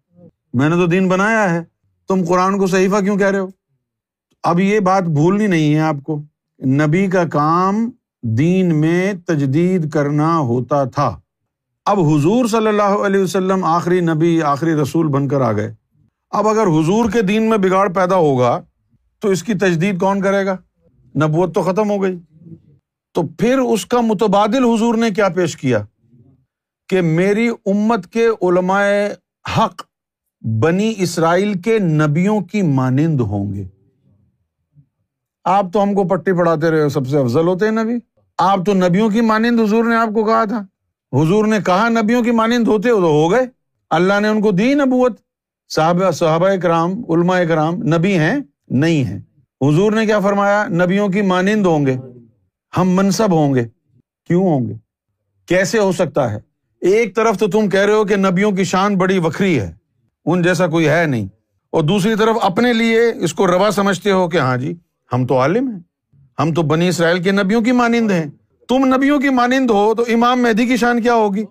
میں 0.53 0.69
نے 0.69 0.75
تو 0.75 0.87
دین 0.87 1.09
بنایا 1.09 1.55
ہے۔ 1.55 1.61
تم 2.09 2.21
قرآن 2.29 2.59
کو 2.59 2.67
صحیفہ 2.67 2.97
کیوں 2.97 3.17
کہہ 3.17 3.27
رہے 3.27 3.39
ہو؟ 3.39 3.49
اب 4.43 4.61
یہ 4.61 4.81
بات 4.81 5.03
بھولنی 5.03 5.47
نہیں 5.47 5.75
ہے 5.75 5.81
آپ 5.81 5.97
کو۔ 6.05 6.23
نبی 6.67 7.07
کا 7.07 7.25
کام 7.25 7.91
دین 8.23 8.81
میں 8.81 9.13
تجدید 9.27 9.91
کرنا 9.91 10.39
ہوتا 10.39 10.85
تھا۔ 10.85 11.21
اب 11.87 12.01
حضور 12.01 12.47
صلی 12.47 12.67
اللہ 12.67 12.83
علیہ 12.83 13.21
وسلم 13.21 13.65
آخری 13.65 14.01
نبی، 14.01 14.43
آخری 14.43 14.75
رسول 14.75 15.09
بن 15.09 15.29
کر 15.29 15.41
آ 15.41 15.53
گئے۔ 15.53 15.75
اب 16.31 16.49
اگر 16.49 16.67
حضور 16.67 17.11
کے 17.11 17.23
دین 17.23 17.51
میں 17.51 17.59
بگاڑ 17.59 17.93
پیدا 17.93 18.17
ہوگا، 18.17 18.63
تو 19.21 19.29
اس 19.29 19.43
کی 19.43 19.55
تجدید 19.55 20.01
کون 20.01 20.21
کرے 20.21 20.47
گا؟ 20.47 20.57
نبوت 21.17 21.55
تو 21.55 21.63
ختم 21.63 21.91
ہو 21.91 22.03
گئی۔ 22.03 22.19
تو 23.15 23.23
پھر 23.23 23.59
اس 23.59 23.87
کا 23.87 24.01
متبادل 24.01 24.65
حضور 24.65 24.95
نے 24.95 25.11
کیا 25.11 25.29
پیش 25.29 25.57
کیا؟ 25.57 25.85
کہ 26.89 27.01
میری 27.01 27.49
امت 27.67 28.07
کے 28.07 28.27
علماء 28.43 28.85
حق 29.59 29.83
بنی 30.41 30.95
اسرائیل 30.99 31.61
کے 31.61 31.79
نبیوں 31.79 32.41
کی 32.41 32.63
مانند 32.63 33.21
ہوں 33.21 33.55
گے۔ 33.55 33.65
آپ 35.45 35.67
تو 35.73 35.83
ہم 35.83 35.95
کو 35.95 36.05
پٹی 36.05 36.33
پڑھاتے 36.33 36.71
رہے 36.71 36.83
ہو، 36.83 36.89
سب 36.89 37.09
سے 37.09 37.19
افضل 37.19 37.47
ہوتے 37.47 37.65
ہیں 37.65 37.73
نبی۔ 37.73 37.95
آپ 38.39 38.67
تو 38.67 38.75
نبیوں 38.75 39.11
کی 39.11 39.21
مانند 39.21 39.61
حضور 39.61 39.85
نے 39.85 39.97
آپ 39.97 40.09
کو 40.09 40.25
کہا 40.25 40.45
تھا۔ 40.45 40.59
حضور 41.13 41.45
نے 41.45 41.59
کہا 41.67 41.89
نبیوں 41.89 42.23
کی 42.23 42.31
مانند 42.31 42.69
ہوتے 42.69 42.91
ہو 42.91 43.01
تو 43.01 43.07
ہو 43.07 43.31
گئے۔ 43.31 43.41
اللہ 43.91 44.21
نے 44.21 44.29
ان 44.29 44.41
کو 44.41 44.51
دی 44.51 44.75
نبوت۔ 44.75 45.21
صحابہ 45.69 46.11
صحابہ 46.11 46.49
کرام، 46.63 46.93
علماء 47.09 47.45
کرام 47.49 47.75
نبی 47.75 48.19
ہیں، 48.19 48.39
نہیں 48.69 49.05
ہے 49.05 49.21
حضور 49.69 49.93
نے 49.93 50.07
کیا 50.07 50.21
فرمایا؟ 50.21 50.67
نبیوں 50.69 51.09
کی 51.09 51.23
مانند 51.23 51.67
ہوں 51.67 51.87
گے۔ 51.87 51.97
ہم 52.77 52.91
منصب 52.91 53.33
ہوں 53.33 53.55
گے۔ 53.55 53.65
کیوں 54.27 54.43
ہوں 54.43 54.69
گے؟ 54.69 54.75
کیسے 55.47 55.79
ہو 55.79 55.93
سکتا 55.93 56.31
ہے؟ 56.31 56.39
ایک 56.81 57.17
طرف 57.17 57.39
تو 57.39 57.49
تم 57.49 57.69
کہہ 57.69 57.81
رہے 57.81 57.93
ہو 57.93 58.05
کہ 58.05 58.17
نبیوں 58.17 58.53
کی 58.53 58.65
شان 58.65 58.97
بڑی 58.97 59.19
وکری 59.19 59.61
ہے، 59.61 59.73
ان 60.25 60.43
جیسا 60.43 60.67
کوئی 60.67 60.89
ہے 60.89 61.07
نہیں۔ 61.07 61.27
اور 61.71 61.83
دوسری 61.83 62.15
طرف 62.15 62.37
اپنے 62.43 62.73
لیے 62.73 63.01
اس 63.17 63.35
کو 63.35 63.47
روا 63.47 63.71
سمجھتے 63.71 64.11
ہو 64.11 64.29
کہ 64.29 64.39
ہاں 64.39 64.57
جی 64.57 64.75
ہم 65.13 65.27
تو 65.27 65.41
عالم 65.41 65.69
ہیں۔ 65.69 65.81
ہم 66.39 66.55
تو 66.55 66.63
بنی 66.63 66.89
اسرائیل 66.89 67.23
کے 67.23 67.33
نبیوں 67.33 67.61
کی 67.61 67.73
مانند 67.73 68.11
ہیں۔ 68.11 68.25
تم 68.69 68.95
نبیوں 68.95 69.21
کی 69.21 69.29
مانند 69.29 69.71
ہو 69.71 69.95
تو 69.95 70.05
امام 70.09 70.43
مہدی 70.43 70.67
کی 70.67 70.77
شان 70.77 71.03
کیا 71.03 71.15
ہوگی؟ 71.15 71.45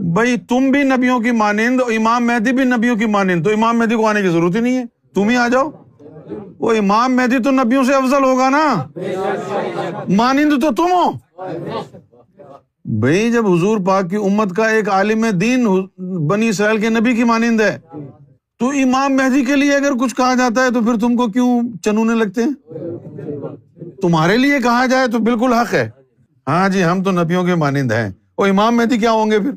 بھائی، 0.00 0.36
تم 0.48 0.70
بھی 0.70 0.82
نبیوں 0.82 1.20
کی 1.20 1.30
مانند 1.30 1.80
امام 1.96 2.26
مہدی 2.26 2.52
بھی 2.52 2.64
نبیوں 2.64 2.96
کی 2.96 3.06
مانند۔ 3.06 3.44
تو 3.44 3.50
امام 3.50 3.78
مہدی 3.78 3.94
کو 3.94 4.06
آنے 4.06 4.22
کی 4.22 4.28
ضرورت 4.28 4.56
ہی 4.56 4.60
نہیں 4.60 4.76
ہے۔ 4.76 4.84
تم 5.14 5.28
ہی 5.28 5.36
آ 5.36 5.48
جاؤ۔ 5.48 5.70
وہ 6.58 6.72
امام 6.72 7.16
مہدی 7.16 7.38
تو 7.38 7.50
نبیوں 7.50 7.84
سے 7.84 7.94
افضل 7.94 8.24
ہوگا 8.24 8.48
نا۔ 8.48 8.82
مانند 10.08 10.62
تو 10.62 10.74
تم 10.74 10.92
ہو۔ 10.92 11.10
بھائی، 12.84 13.32
جب 13.32 13.46
حضور 13.46 13.78
پاک 13.86 14.10
کی 14.10 14.16
امت 14.16 14.56
کا 14.56 14.68
ایک 14.68 14.88
عالم 14.88 15.26
دین 15.26 15.66
بنی 16.26 16.48
اسرائیل 16.48 16.80
کے 16.80 16.88
نبی 16.88 17.14
کی 17.16 17.24
مانند 17.24 17.60
ہے۔ 17.60 17.78
تو 18.62 18.68
امام 18.68 19.16
مہدی 19.16 19.44
کے 19.44 19.56
لیے 19.56 19.74
اگر 19.74 19.92
کچھ 19.92 20.14
کہا 20.14 20.34
جاتا 20.34 20.64
ہے 20.64 20.70
تو 20.70 20.80
پھر 20.80 21.00
تم 21.00 21.16
کو 21.16 21.26
کیوں 21.26 21.62
چنونے 21.82 22.14
لگتے 22.14 22.42
ہیں؟ 22.42 22.52
تمہارے 24.02 24.36
لیے 24.36 24.58
کہا 24.62 24.86
جائے 24.86 25.06
تو 25.08 25.18
بالکل 25.18 25.52
حق 25.52 25.74
ہے۔ 25.74 25.90
ہاں 26.48 26.68
جی 26.68 26.84
ہم 26.84 27.02
تو 27.02 27.10
نبیوں 27.10 27.44
کے 27.44 27.54
مانند 27.54 27.92
ہیں۔ 27.92 28.12
وہ 28.38 28.46
امام 28.46 28.76
مہدی 28.76 28.98
کیا 28.98 29.12
ہوں 29.12 29.30
گے 29.30 29.38
پھر؟ 29.38 29.50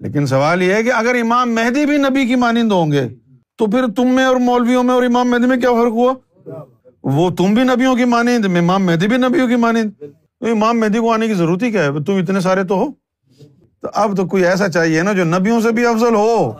لیکن 0.00 0.26
سوال 0.26 0.62
یہ 0.62 0.74
ہے 0.74 0.82
کہ 0.82 0.92
اگر 0.92 1.14
امام 1.14 1.54
مہدی 1.54 1.86
بھی 1.86 1.96
نبی 1.96 2.26
کی 2.26 2.34
مانند 2.34 2.72
ہوں 2.72 2.92
گے، 2.92 3.08
تو 3.56 3.66
پھر 3.66 3.86
تم 3.96 4.08
میں 4.08 4.24
اور 4.24 4.36
مولویوں 4.36 4.82
میں 4.82 4.94
اور 4.94 5.02
امام 5.02 5.30
مہدی 5.30 5.46
میں 5.46 5.56
کیا 5.56 5.70
فرق 5.70 5.92
ہوا؟ 5.92 6.12
وہ 7.04 7.30
تم 7.30 7.54
بھی 7.54 7.62
نبیوں 7.62 7.96
کی 7.96 8.04
مانند، 8.04 8.44
امام 8.44 8.86
مہدی 8.86 9.06
بھی 9.06 9.16
نبیوں 9.16 9.48
کی 9.48 9.56
مانند۔ 9.56 9.90
تو 10.40 10.50
امام 10.50 10.80
مہدی 10.80 10.98
کو 10.98 11.12
آنے 11.12 11.26
کی 11.26 11.34
ضرورت 11.34 11.62
ہی 11.62 11.70
کیا 11.70 11.84
ہے؟ 11.84 12.04
تم 12.04 12.14
اتنے 12.14 12.40
سارے 12.40 12.64
تو 12.64 12.74
ہو۔ 12.74 12.86
تو 13.82 13.88
اب 13.94 14.16
تو 14.16 14.26
کوئی 14.26 14.44
ایسا 14.44 14.68
چاہیے 14.68 15.02
نا 15.02 15.12
جو 15.12 15.24
نبیوں 15.24 15.60
سے 15.60 15.70
بھی 15.70 15.86
افضل 15.86 16.14
ہو۔ 16.14 16.52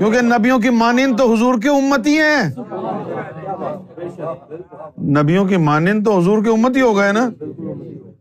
کیونکہ 0.00 0.20
نبیوں 0.20 0.58
کی 0.58 0.70
مانند 0.70 1.18
تو 1.18 1.34
حضور 1.34 1.54
کی 1.62 1.68
امت 1.68 2.06
ہی 2.06 2.18
ہیں۔ 2.18 2.44
نبیوں 4.98 5.44
کی 5.44 5.56
مانند 5.56 6.04
تو 6.04 6.18
حضور 6.18 6.42
کی 6.42 6.50
امت 6.50 6.76
ہی 6.76 6.80
ہو 6.80 6.96
گئے 6.96 7.12
نا۔ 7.12 7.30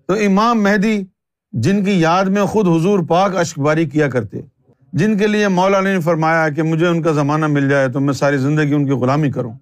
تو 0.07 0.13
امام 0.13 0.63
مہدی، 0.63 1.03
جن 1.51 1.83
کی 1.83 1.91
یاد 1.91 2.25
میں 2.25 2.45
خود 2.45 2.67
حضور 2.67 2.99
پاک 3.07 3.35
اشک 3.35 3.59
باری 3.59 3.85
کیا 3.85 4.09
کرتے، 4.09 4.41
جن 4.93 5.17
کے 5.17 5.27
لیے 5.27 5.47
مولا 5.47 5.81
نے 5.81 5.99
فرمایا 5.99 6.49
کہ 6.49 6.63
مجھے 6.63 6.87
ان 6.87 7.01
کا 7.01 7.11
زمانہ 7.11 7.47
مل 7.47 7.69
جائے 7.69 7.87
تو 7.87 7.99
میں 7.99 8.13
ساری 8.13 8.37
زندگی 8.37 8.73
ان 8.73 8.85
کی 8.85 8.91
غلامی 8.91 9.31
کروں۔ 9.31 9.53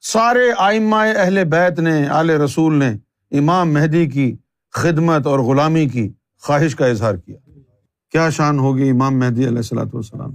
سارے 0.00 0.52
آئمہ 0.58 0.96
اہل 0.96 1.44
بیت 1.44 1.78
نے، 1.78 2.08
آل 2.08 2.30
رسول 2.30 2.74
نے 2.74 2.90
امام 3.38 3.72
مہدی 3.72 4.06
کی 4.06 4.36
خدمت 4.72 5.26
اور 5.26 5.38
غلامی 5.38 5.88
کی 5.88 6.12
خواہش 6.42 6.76
کا 6.76 6.86
اظہار 6.86 7.14
کیا۔ 7.14 7.36
کیا 8.10 8.30
شان 8.30 8.58
ہوگی 8.58 8.90
امام 8.90 9.18
مہدی 9.18 9.46
علیہ 9.46 9.56
السلاۃ 9.56 9.90
والسلام۔ 9.92 10.30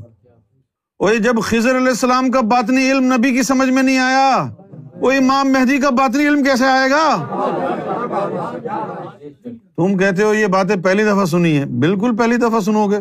وہی 1.00 1.18
جب 1.18 1.42
خضر 1.42 1.78
علیہ 1.78 1.88
السلام 1.88 2.32
کا 2.32 2.42
باطنی 2.42 2.92
علم 2.92 3.14
نبی 3.14 3.32
کی 3.32 3.42
سمجھ 3.42 3.70
میں 3.70 3.84
نہیں 3.84 3.98
آیا، 3.98 4.48
وہ 4.96 5.12
امام 5.12 5.52
مہدی 5.52 5.78
کا 5.78 5.90
باطنی 5.90 6.28
علم 6.28 6.44
کیسے 6.44 6.66
آئے 6.66 6.90
گا؟ 6.90 7.26
تم 9.78 9.98
کہتے 9.98 10.24
ہو 10.24 10.34
یہ 10.34 10.48
باتیں 10.48 10.76
پہلی 10.76 11.04
دفعہ 11.04 11.26
سنی 11.26 11.58
ہے 11.58 11.66
بالکل 11.66 12.16
پہلی 12.16 12.36
دفعہ 12.36 12.60
سنو 12.60 12.88
گے۔ 12.88 12.98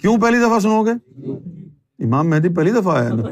کیوں 0.00 0.16
پہلی 0.16 0.38
دفعہ 0.38 0.58
سنو 0.58 0.82
گے؟ 0.82 0.90
امام 2.04 2.30
مہدی 2.30 2.48
پہلی 2.48 2.70
دفعہ 2.70 3.00
آیا 3.00 3.08
نا۔ 3.08 3.22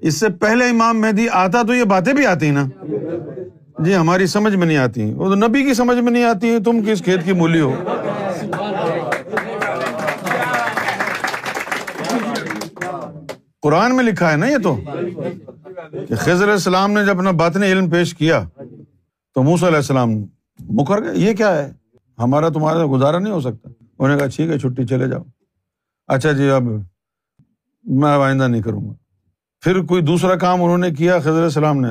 اس 0.00 0.20
سے 0.20 0.28
پہلے 0.28 0.64
امام 0.64 1.00
مہدی 1.00 1.26
آتا 1.32 1.62
تو 1.62 1.74
یہ 1.74 1.84
باتیں 1.84 2.12
بھی 2.12 2.26
آتی 2.26 2.50
نا۔ 2.50 2.64
جی 3.78 3.96
ہماری 3.96 4.26
سمجھ 4.26 4.56
میں 4.56 4.66
نہیں 4.66 4.76
آتی۔ 4.76 5.12
وہ 5.12 5.28
تو 5.28 5.34
نبی 5.34 5.64
کی 5.64 5.74
سمجھ 5.74 5.98
میں 5.98 6.12
نہیں 6.12 6.24
آتی۔ 6.24 6.58
تم 6.64 6.80
کس 6.86 7.02
کھیت 7.02 7.24
کی 7.24 7.32
مولی 7.32 7.60
ہو؟ 7.60 7.72
قرآن 13.66 13.96
میں 13.96 14.04
لکھا 14.04 14.32
ہے 14.32 14.36
نا 14.36 14.46
یہ 14.46 14.56
تو؟ 14.62 14.76
کہ 16.08 16.14
خضر 16.14 16.44
علیہ 16.44 16.52
السلام 16.52 16.92
نے 16.92 17.04
جب 17.04 17.16
اپنا 17.16 17.30
باطنی 17.30 17.72
علم 17.72 17.90
پیش 17.90 18.14
کیا، 18.14 18.42
تو 19.34 19.42
موس 19.42 19.64
علیہ 19.64 19.76
السلام 19.76 20.10
مکر 20.68 21.02
گئے۔ 21.02 21.12
یہ 21.14 21.34
کیا 21.34 21.58
ہے؟ 21.58 21.72
ہمارا 22.18 22.48
تمہارا 22.48 22.86
گزارا 22.90 23.18
نہیں 23.18 23.32
ہو 23.32 23.40
سکتا۔ 23.40 23.68
انہوں 23.68 24.08
نے 24.08 24.16
کہا، 24.16 24.26
ٹھیک 24.26 24.50
ہے، 24.50 24.58
چھٹی 24.58 24.86
چلے 24.86 25.08
جاؤ۔ 25.08 25.22
اچھا 26.06 26.32
جی 26.32 26.50
اب 26.50 26.62
میں 27.84 28.08
آئندہ 28.08 28.44
نہیں 28.44 28.62
کروں 28.62 28.88
گا۔ 28.88 28.92
پھر 29.60 29.82
کوئی 29.82 30.02
دوسرا 30.02 30.36
کام 30.36 30.62
انہوں 30.62 30.78
نے 30.78 30.90
کیا، 30.90 31.18
خضر 31.18 31.42
السلام 31.42 31.80
نے، 31.80 31.90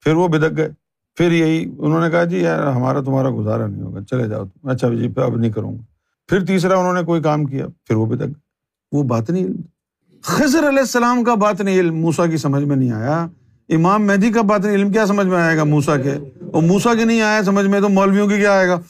پھر 0.00 0.12
وہ 0.12 0.28
بدک 0.28 0.56
گئے۔ 0.56 0.68
پھر 1.14 1.32
یہی 1.32 1.74
انہوں 1.78 2.00
نے 2.00 2.10
کہا 2.10 2.24
جی 2.24 2.38
یار، 2.38 2.62
ہمارا 2.62 3.00
تمہارا 3.00 3.30
گزارا 3.30 3.66
نہیں 3.66 3.82
ہوگا، 3.82 4.04
چلے 4.04 4.28
جاؤ۔ 4.28 4.44
تم 4.44 4.68
اچھا 4.68 4.88
جی 4.88 5.08
پہ 5.08 5.20
اب 5.20 5.36
نہیں 5.36 5.52
کروں 5.52 5.72
گا۔ 5.72 5.82
پھر 6.28 6.44
تیسرا 6.44 6.78
انہوں 6.78 6.94
نے 6.94 7.02
کوئی 7.02 7.22
کام 7.22 7.44
کیا، 7.44 7.66
پھر 7.84 7.96
وہ 7.96 8.06
بھی 8.06 8.16
تک 8.16 8.38
وہ 8.92 9.02
بات 9.02 9.30
نہیں 9.30 9.79
خضر 10.22 10.68
علیہ 10.68 10.78
السلام 10.78 11.24
کا 11.24 11.34
بات 11.34 11.60
نہیں، 11.60 11.80
علم 11.80 12.00
موسا 12.00 12.26
کی 12.26 12.36
سمجھ 12.36 12.64
میں 12.64 12.76
نہیں 12.76 12.92
آیا۔ 12.92 13.26
امام 13.68 14.06
مہدی 14.06 14.30
کا 14.30 14.42
بات 14.42 14.64
نہیں، 14.64 14.74
علم 14.74 14.92
کیا 14.92 15.06
سمجھ 15.06 15.26
میں 15.26 15.38
آئے 15.38 15.56
گا 15.56 15.64
موسا 15.64 15.96
کے؟ 15.96 16.12
اور 16.52 16.62
موسا 16.62 16.94
کے 16.94 17.04
نہیں 17.04 17.20
آیا 17.20 17.42
سمجھ 17.42 17.66
میں 17.66 17.80
تو 17.80 17.88
مولویوں 17.88 18.28
کی 18.28 18.36
کیا 18.36 18.52
آئے 18.52 18.68
گا؟ 18.68 18.80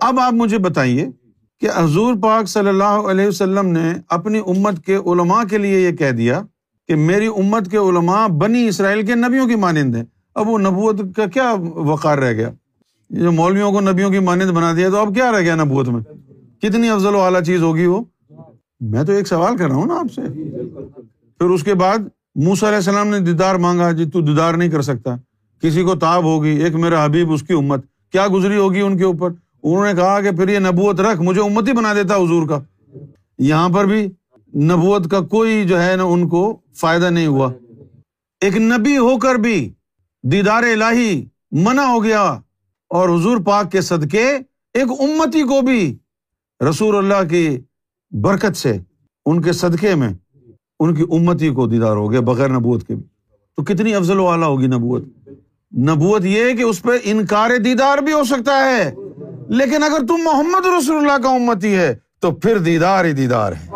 اب 0.00 0.20
آپ 0.20 0.32
مجھے 0.32 0.58
بتائیے 0.58 1.10
کہ 1.60 1.68
حضور 1.76 2.14
پاک 2.22 2.48
صلی 2.48 2.68
اللہ 2.68 3.08
علیہ 3.10 3.26
وسلم 3.26 3.66
نے 3.66 3.92
اپنی 4.08 4.38
امت 4.38 4.84
کے 4.86 4.96
علماء 4.96 5.42
کے 5.50 5.58
لیے 5.58 5.80
یہ 5.80 5.96
کہہ 5.96 6.10
دیا 6.10 6.42
کہ 6.88 6.94
میری 6.94 7.26
امت 7.26 7.70
کے 7.70 7.76
علماء 7.76 8.26
بنی 8.26 8.68
اسرائیل 8.68 9.06
کے 9.06 9.14
نبیوں 9.14 9.46
کی 9.46 9.54
مانند 9.54 9.96
ہیں۔ 9.96 10.04
اب 10.34 10.48
وہ 10.48 10.58
نبوت 10.58 11.00
کا 11.16 11.26
کیا 11.26 11.54
وقار 11.60 12.18
رہ 12.18 12.32
گیا؟ 12.32 12.50
جو 13.10 13.32
مولویوں 13.32 13.72
کو 13.72 13.80
نبیوں 13.80 14.10
کی 14.10 14.18
مانند 14.18 14.50
بنا 14.50 14.72
دیا 14.76 14.90
تو 14.90 14.96
اب 14.96 15.14
کیا 15.14 15.32
رہ 15.32 15.40
گیا 15.40 15.54
نبوت 15.54 15.88
میں؟ 15.88 16.00
کتنی 16.62 16.88
افضل 16.88 17.14
و 17.14 17.20
اعلیٰ 17.20 17.42
چیز 17.42 17.62
ہوگی 17.62 17.86
وہ؟ 17.86 18.04
میں 18.80 19.04
تو 19.04 19.12
ایک 19.12 19.26
سوال 19.26 19.56
کر 19.56 19.68
رہا 19.68 19.76
ہوں 19.76 19.86
نا 19.86 19.94
آپ 19.94 20.06
سے۔ 20.14 20.20
پھر 21.38 21.44
اس 21.44 21.62
کے 21.62 21.74
بعد 21.74 21.98
موسا 22.34 22.68
علیہ 22.68 22.76
السلام 22.76 23.08
نے 23.08 23.18
دیدار 23.18 23.54
مانگا 23.54 23.92
جی 23.92 24.04
تو 24.04 24.20
دیدار 24.20 24.54
نہیں 24.54 24.68
کر 24.68 24.82
سکتا۔ 24.82 25.16
کسی 25.62 25.82
کو 25.82 25.94
تاب 25.94 26.24
ہوگی، 26.24 26.48
ایک 26.48 26.74
میرا 26.74 27.04
حبیب، 27.04 27.32
اس 27.32 27.42
کی 27.42 27.52
امت۔ 27.52 27.84
کیا 28.12 28.26
گزری 28.32 28.56
ہوگی 28.56 28.80
ان 28.80 28.98
کے 28.98 29.04
اوپر؟ 29.04 29.30
انہوں 29.62 29.86
نے 29.86 29.92
کہا 29.94 30.20
کہ 30.20 30.30
پھر 30.30 30.48
یہ 30.48 30.58
نبوت 30.58 31.00
رکھ، 31.00 31.20
مجھے 31.20 31.40
امت 31.40 31.68
ہی 31.68 31.72
بنا 31.72 31.94
دیتا 31.94 32.16
حضور 32.16 32.48
کا۔ 32.48 32.60
یہاں 33.38 33.68
پر 33.68 33.84
بھی 33.84 34.06
نبوت 34.54 35.10
کا 35.10 35.20
کوئی 35.20 35.64
جو 35.64 35.82
ہے 35.82 35.96
نا، 35.96 36.02
ان 36.02 36.28
کو 36.28 36.56
فائدہ 36.74 37.06
نہیں 37.06 37.26
ہوا۔ 37.26 37.52
ایک 38.40 38.56
نبی 38.56 38.98
ہو 38.98 39.18
کر 39.18 39.34
بھی 39.34 39.72
دیدار 40.22 40.62
الہی 40.62 41.26
منع 41.52 41.82
ہو 41.82 42.04
گیا 42.04 42.22
اور 42.88 43.08
حضور 43.08 43.38
پاک 43.38 43.72
کے 43.72 43.80
صدقے 43.80 44.32
ایک 44.74 44.90
امتی 45.00 45.42
کو 45.42 45.60
بھی 45.60 45.96
رسول 46.68 46.96
اللہ 46.96 47.28
کی 47.28 47.58
برکت 48.10 48.56
سے 48.56 48.78
ان 49.26 49.42
کے 49.42 49.52
صدقے 49.52 49.94
میں 49.94 50.08
ان 50.80 50.94
کی 50.94 51.02
امتی 51.02 51.48
کو 51.48 51.66
دیدار 51.66 51.96
ہو 51.96 52.12
گیا 52.12 52.20
بغیر 52.20 52.48
نبوت 52.48 52.86
کے 52.86 52.94
بھی۔ 52.94 53.02
تو 53.56 53.64
کتنی 53.64 53.94
افضل 53.94 54.18
والا 54.18 54.46
ہوگی 54.46 54.66
نبوت؟ 54.66 55.04
نبوت 55.78 56.24
یہ 56.24 56.52
کہ 56.52 56.62
اس 56.62 56.82
پہ 56.82 56.90
انکار 57.02 57.50
دیدار 57.64 57.98
بھی 57.98 58.12
ہو 58.12 58.24
سکتا 58.24 58.64
ہے۔ 58.64 58.94
لیکن 59.48 59.82
اگر 59.82 60.06
تم 60.06 60.16
محمد 60.24 60.66
رسول 60.78 60.96
اللہ 60.96 61.22
کا 61.22 61.28
امتی 61.28 61.74
ہے، 61.74 61.96
تو 62.20 62.30
پھر 62.30 62.58
دیدار 62.58 63.04
ہی 63.04 63.12
دیدار 63.12 63.52
ہے۔ 63.52 63.70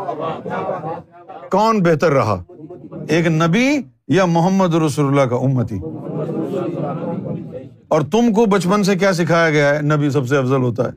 کون 1.50 1.78
بہتر 1.82 2.12
رہا؟ 2.12 2.42
ایک 3.08 3.26
نبی 3.26 3.78
یا 4.08 4.24
محمد 4.24 4.74
رسول 4.74 5.06
اللہ 5.06 5.20
کا 5.20 5.36
امتی؟ 5.36 5.78
اور 7.88 8.00
تم 8.00 8.32
کو 8.32 8.46
بچپن 8.46 8.82
سے 8.82 8.96
کیا 8.96 9.12
سکھایا 9.12 9.50
گیا 9.50 9.74
ہے؟ 9.74 9.82
نبی 9.82 10.10
سب 10.10 10.28
سے 10.28 10.36
افضل 10.36 10.56
ہوتا 10.56 10.84
ہے۔ 10.84 10.90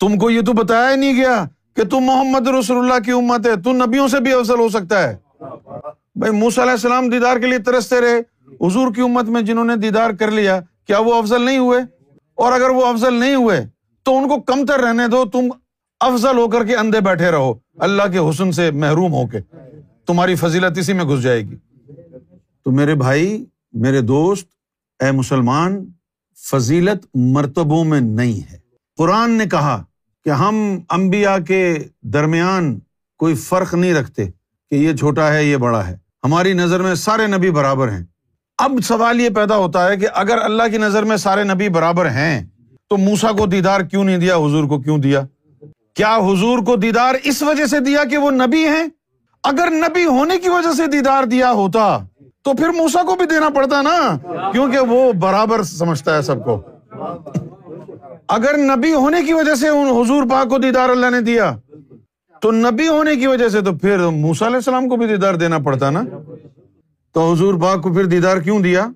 تم 0.00 0.18
کو 0.18 0.30
یہ 0.30 0.40
تو 0.40 0.52
بتایا 0.52 0.90
ہی 0.90 0.96
نہیں 0.96 1.16
گیا۔ 1.16 1.44
کہ 1.76 1.84
تم 1.84 2.00
محمد 2.00 2.48
رسول 2.48 2.78
اللہ 2.78 3.04
کی 3.04 3.10
امت 3.10 3.46
ہے 3.46 3.56
تم 3.56 3.84
نبیوں 3.84 4.08
سے 4.08 4.20
بھی 4.20 4.32
افضل 4.32 4.58
ہو 4.58 4.68
سکتا 4.68 5.08
ہے۔ 5.08 5.16
بھائی 6.14 6.32
موس 6.32 6.58
علیہ 6.58 6.70
السلام 6.70 7.08
دیدار 7.08 7.36
کے 7.36 7.46
لیے 7.46 7.58
ترستے 7.58 8.00
رہے۔ 8.00 8.18
حضور 8.66 8.94
کی 8.94 9.00
امت 9.00 9.24
میں 9.24 9.42
جنہوں 9.42 9.64
نے 9.64 9.76
دیدار 9.76 10.10
کر 10.10 10.30
لیا، 10.30 10.60
کیا 10.86 10.98
وہ 10.98 11.14
افضل 11.14 11.42
نہیں 11.42 11.58
ہوئے؟ 11.58 11.78
اور 12.34 12.52
اگر 12.52 12.70
وہ 12.70 12.86
افضل 12.86 13.14
نہیں 13.14 13.34
ہوئے، 13.34 13.66
تو 14.02 14.16
ان 14.16 14.28
کو 14.28 14.40
کم 14.40 14.66
تر 14.66 14.80
رہنے 14.80 15.08
دو، 15.08 15.24
تم 15.24 15.48
افضل 16.00 16.38
ہو 16.38 16.48
کر 16.48 16.64
کے 16.64 16.76
اندھے 16.76 17.00
بیٹھے 17.00 17.30
رہو۔ 17.30 17.54
اللہ 17.78 18.02
کے 18.12 18.18
حسن 18.18 18.52
سے 18.52 18.70
محروم 18.70 19.12
ہو 19.12 19.26
کے۔ 19.26 19.38
تمہاری 20.06 20.34
فضیلت 20.34 20.78
اسی 20.78 20.92
میں 20.92 21.04
گھس 21.04 21.22
جائے 21.22 21.42
گی۔ 21.42 21.56
تو 22.64 22.70
میرے 22.70 22.94
بھائی، 22.94 23.44
میرے 23.72 24.00
دوست، 24.00 24.48
اے 25.02 25.12
مسلمان، 25.12 25.86
فضیلت 26.50 27.06
مرتبوں 27.14 27.84
میں 27.84 28.00
نہیں 28.00 28.52
ہے۔ 28.52 28.58
قرآن 28.96 29.30
نے 29.30 29.46
کہا 29.46 29.84
کہ 30.26 30.30
ہم 30.30 30.80
امبیا 30.88 31.38
کے 31.38 31.78
درمیان 32.02 32.78
کوئی 33.18 33.34
فرق 33.34 33.74
نہیں 33.74 33.94
رکھتے 33.94 34.24
کہ 34.70 34.74
یہ 34.74 34.96
چھوٹا 34.96 35.32
ہے، 35.32 35.44
یہ 35.44 35.56
بڑا 35.56 35.86
ہے۔ 35.86 35.96
ہماری 36.24 36.52
نظر 36.52 36.82
میں 36.82 36.94
سارے 36.94 37.26
نبی 37.26 37.50
برابر 37.50 37.88
ہیں۔ 37.88 38.04
اب 38.58 38.72
سوال 38.84 39.20
یہ 39.20 39.28
پیدا 39.28 39.56
ہوتا 39.56 39.88
ہے 39.88 39.96
کہ 39.96 40.06
اگر 40.14 40.38
اللہ 40.42 40.62
کی 40.70 40.78
نظر 40.78 41.02
میں 41.02 41.16
سارے 41.16 41.44
نبی 41.44 41.68
برابر 41.68 42.06
ہیں، 42.06 42.46
تو 42.90 42.96
موسا 42.96 43.32
کو 43.32 43.46
دیدار 43.46 43.80
کیوں 43.80 44.04
نہیں 44.04 44.18
دیا، 44.18 44.36
حضور 44.36 44.64
کو 44.64 44.80
کیوں 44.80 44.98
دیا؟ 44.98 45.22
کیا 45.94 46.16
حضور 46.16 46.58
کو 46.58 46.76
دیدار 46.76 47.14
اس 47.24 47.42
وجہ 47.42 47.66
سے 47.66 47.80
دیا 47.80 48.04
کہ 48.04 48.16
وہ 48.16 48.30
نبی 48.30 48.66
ہیں؟ 48.66 48.86
اگر 49.44 49.70
نبی 49.70 50.04
ہونے 50.04 50.38
کی 50.38 50.48
وجہ 50.48 50.72
سے 50.76 50.86
دیدار 50.86 51.24
دیا 51.24 51.52
ہوتا، 51.52 51.98
تو 52.44 52.52
پھر 52.52 52.68
موسا 52.68 53.02
کو 53.02 53.14
بھی 53.14 53.26
دینا 53.26 53.48
پڑتا 53.48 53.82
نا، 53.82 54.18
کیونکہ 54.52 54.78
وہ 54.78 55.12
برابر 55.12 55.62
سمجھتا 55.62 56.16
ہے 56.16 56.22
سب 56.22 56.44
کو۔ 56.44 56.62
اگر 58.28 58.56
نبی 58.56 58.92
ہونے 58.92 59.22
کی 59.26 59.32
وجہ 59.32 59.54
سے 59.54 59.68
حضور 59.68 60.24
پاک 60.30 60.48
کو 60.48 60.58
دیدار 60.58 60.88
اللہ 60.88 61.10
نے 61.10 61.20
دیا، 61.20 61.56
تو 62.40 62.50
نبی 62.50 62.88
ہونے 62.88 63.16
کی 63.16 63.26
وجہ 63.26 63.48
سے 63.48 63.60
تو 63.60 63.74
پھر 63.76 63.98
موسا 63.98 64.46
علیہ 64.46 64.56
السلام 64.56 64.88
کو 64.88 64.96
بھی 64.96 65.06
دیدار 65.06 65.34
دینا 65.34 65.58
پڑتا 65.58 65.90
نا؟ 65.90 66.02
تو 67.14 67.32
حضور 67.32 67.54
پاک 67.54 67.82
کو 67.82 67.92
پھر 67.92 68.04
دیدار 68.04 68.36
کیوں 68.36 68.60
دیا؟ 68.60 68.86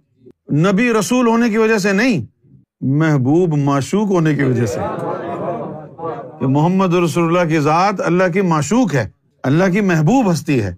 نبی 0.53 0.93
رسول 0.93 1.27
ہونے 1.27 1.49
کی 1.49 1.59
وجہ 1.59 1.79
سے 1.79 1.93
نہیں، 1.93 2.27
محبوب 2.81 3.57
معشوق 3.57 4.09
ہونے 4.09 4.35
کی 4.35 4.43
وجہ 4.43 4.67
سے۔ 4.67 4.81
کہ 6.41 6.47
محمد 6.47 6.95
رسول 6.95 7.25
اللہ 7.25 7.49
کی 7.49 7.61
ذات 7.61 8.01
اللہ 8.01 8.25
کی 8.33 8.41
معشوق 8.41 8.95
ہے، 8.95 9.09
اللہ 9.43 9.65
کی 9.73 9.81
محبوب 9.81 10.33
ہستی 10.33 10.63
ہے۔ 10.63 10.75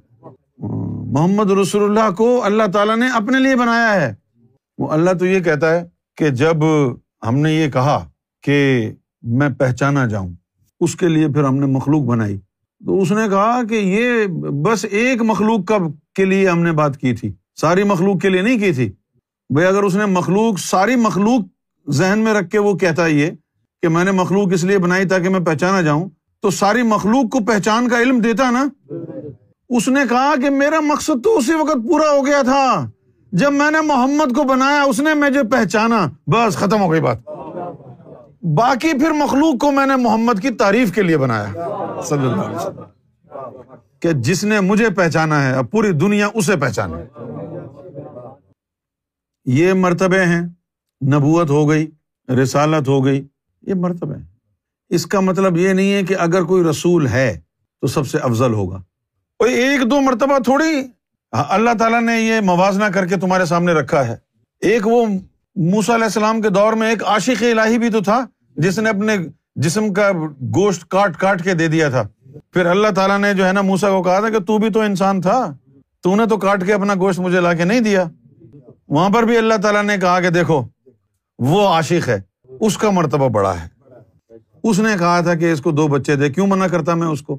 محمد 1.13 1.51
رسول 1.51 1.83
اللہ 1.83 2.15
کو 2.15 2.45
اللہ 2.45 2.63
تعالیٰ 2.73 2.97
نے 2.97 3.07
اپنے 3.15 3.39
لیے 3.39 3.57
بنایا 3.57 4.01
ہے۔ 4.01 4.15
وہ 4.79 4.89
اللہ 4.89 5.11
تو 5.19 5.27
یہ 5.27 5.41
کہتا 5.41 5.75
ہے 5.75 5.85
کہ 6.17 6.29
جب 6.31 6.57
ہم 7.29 7.35
نے 7.35 7.53
یہ 7.53 7.71
کہا 7.71 8.09
کہ 8.43 8.91
میں 9.23 9.49
پہچانا 9.59 10.07
جاؤں۔ 10.07 10.33
اس 10.81 10.97
کے 10.97 11.09
لیے 11.09 11.29
پھر 11.29 11.45
ہم 11.45 11.57
نے 11.57 11.67
مخلوق 11.67 12.03
بنائی۔ 12.03 12.39
تو 12.87 13.01
اس 13.01 13.13
نے 13.13 13.29
کہا 13.31 13.63
کہ 13.63 13.75
یہ 13.75 14.27
بس 14.63 14.87
ایک 14.91 15.23
مخلوق 15.23 15.65
کا 15.65 15.79
کے 16.15 16.25
لیے 16.25 16.49
ہم 16.49 16.63
نے 16.63 16.73
بات 16.73 16.97
کی 16.97 17.15
تھی۔ 17.15 17.33
ساری 17.57 17.83
مخلوق 17.83 18.21
کے 18.21 18.29
لیے 18.29 18.43
نہیں 18.43 18.59
کی 18.59 18.73
تھی۔ 18.73 18.93
بھائی 19.51 19.69
اگر 19.69 19.83
اس 19.83 19.95
نے 19.95 20.07
مخلوق، 20.07 20.59
ساری 20.59 20.97
مخلوق 20.97 21.41
ذہن 21.91 22.19
میں 22.19 22.35
رکھ 22.35 22.51
کے 22.51 22.59
وہ 22.59 22.75
کہتا 22.75 23.07
یہ 23.07 23.31
کہ 23.83 23.89
میں 23.89 24.05
نے 24.05 24.11
مخلوق 24.11 24.49
اس 24.53 24.65
لیے 24.65 24.79
بنائی 24.79 25.09
تاکہ 25.09 25.29
میں 25.29 25.41
پہچانا 25.41 25.81
جاؤں، 25.81 26.09
تو 26.43 26.51
ساری 26.51 26.83
مخلوق 26.83 27.31
کو 27.31 27.41
پہچان 27.41 27.89
کا 27.89 28.01
علم 28.01 28.19
دیتا 28.19 28.51
نا۔ 28.51 28.67
اس 29.69 29.89
نے 29.89 30.01
کہا 30.09 30.35
کہ 30.43 30.51
میرا 30.51 30.81
مقصد 30.81 31.25
تو 31.25 31.39
اسی 31.39 31.53
وقت 31.55 31.77
پورا 31.89 32.11
ہو 32.11 32.27
گیا 32.27 32.43
تھا 32.43 32.91
جب 33.33 33.53
میں 33.53 33.71
نے 33.71 33.81
محمد 33.81 34.37
کو 34.37 34.45
بنایا، 34.45 34.83
اس 34.83 35.01
نے 35.01 35.15
مجھے 35.15 35.43
پہچانا۔ 35.43 36.07
بس 36.27 36.57
ختم 36.57 36.81
ہو 36.81 36.93
گئی 36.93 37.01
بات۔ 37.01 37.19
باقی 38.43 38.99
پھر 38.99 39.11
مخلوق 39.11 39.61
کو 39.61 39.71
میں 39.71 39.87
نے 39.87 39.97
محمد 39.97 40.41
کی 40.43 40.51
تعریف 40.51 40.93
کے 40.93 41.03
لیے 41.03 41.17
بنایا۔ 41.17 41.47
صلی 42.03 42.19
اللہ 42.19 42.43
علیہ 42.43 42.57
وسلم۔ 42.57 42.83
کہ 44.01 44.13
جس 44.13 44.45
نے 44.45 44.61
مجھے 44.61 44.91
پہچانا 44.91 45.49
ہے، 45.49 45.53
اب 45.53 45.71
پوری 45.71 45.93
دنیا 45.93 46.29
اسے 46.35 46.57
پہچانا 46.57 46.97
یہ 49.45 49.73
مرتبے 49.73 50.25
ہیں، 50.25 50.41
نبوت 51.15 51.51
ہو 51.51 51.69
گئی، 51.69 51.91
رسالت 52.43 52.89
ہو 52.89 53.05
گئی، 53.05 53.27
یہ 53.63 53.75
مرتبہ 53.75 54.15
اس 54.89 55.07
کا 55.07 55.21
مطلب 55.21 55.57
یہ 55.57 55.73
نہیں 55.73 55.93
ہے 55.93 56.03
کہ 56.03 56.17
اگر 56.19 56.43
کوئی 56.43 56.65
رسول 56.65 57.07
ہے 57.07 57.41
تو 57.81 57.87
سب 57.87 58.09
سے 58.09 58.19
افضل 58.19 58.53
ہوگا۔ 58.53 58.77
کوئی 59.39 59.55
ایک 59.55 59.91
دو 59.91 60.01
مرتبہ 60.01 60.39
تھوڑی، 60.39 60.89
اللہ 61.31 61.71
تعالیٰ 61.79 62.03
نے 62.03 62.21
یہ 62.21 62.41
موازنہ 62.41 62.85
کر 62.85 63.07
کے 63.07 63.17
تمہارے 63.17 63.45
سامنے 63.45 63.73
رکھا 63.73 64.07
ہے۔ 64.07 64.17
ایک 64.61 64.87
وہ 64.87 65.07
موسا 65.57 65.95
علیہ 65.95 66.05
السلام 66.05 66.41
کے 66.41 66.49
دور 66.49 66.73
میں 66.73 66.91
ایک 66.91 67.05
عاشق 67.05 67.43
الہی 67.43 67.79
بھی 67.79 67.89
تو 67.89 68.01
تھا، 68.01 68.27
جس 68.57 68.79
نے 68.79 68.91
اپنے 68.91 69.17
جسم 69.57 69.93
کا 69.93 70.13
گوشت 70.41 70.89
کاٹ 70.89 71.17
کاٹ 71.17 71.45
کے 71.45 71.55
دے 71.55 71.69
دیا 71.69 71.89
تھا۔ 71.89 72.03
پھر 72.51 72.67
اللہ 72.67 72.89
تعالیٰ 72.89 73.19
نے 73.19 73.35
جو 73.35 73.47
ہے 73.47 73.53
نا 73.53 73.63
موسا 73.63 73.91
کو 73.91 74.03
کہا 74.03 74.21
تھا 74.21 74.31
کہ 74.31 74.39
تو 74.39 74.59
بھی 74.59 74.71
تو 74.71 74.81
انسان 74.81 75.21
تھا، 75.21 75.57
تو 76.03 76.17
نے 76.17 76.27
تو 76.27 76.37
کاٹ 76.37 76.67
کے 76.67 76.73
اپنا 76.73 76.95
گوشت 76.95 77.21
مجھے 77.21 77.41
لا 77.41 77.55
کے 77.55 77.65
نہیں 77.65 77.81
دیا۔ 77.81 78.05
وہاں 78.89 79.11
پر 79.11 79.23
بھی 79.23 79.39
اللہ 79.39 79.55
تعالیٰ 79.63 79.83
نے 79.83 79.97
کہا 79.97 80.21
کہ 80.21 80.31
دیکھو، 80.31 80.63
وہ 81.39 81.69
عاشق 81.69 82.09
ہے، 82.09 82.21
اس 82.61 82.79
کا 82.79 82.91
مرتبہ 82.91 83.29
بڑا 83.29 83.55
ہے۔ 83.61 83.69
اس 84.63 84.79
نے 84.79 84.91
کہا 84.99 85.21
تھا 85.21 85.35
کہ 85.35 85.53
اس 85.53 85.61
کو 85.61 85.71
دو 85.71 85.89
بچے 85.89 86.17
دے، 86.17 86.31
کیوں 86.31 86.47
منع 86.47 86.67
کرتا 86.67 86.95
میں 86.95 87.07
اس 87.07 87.23
کو؟ 87.23 87.39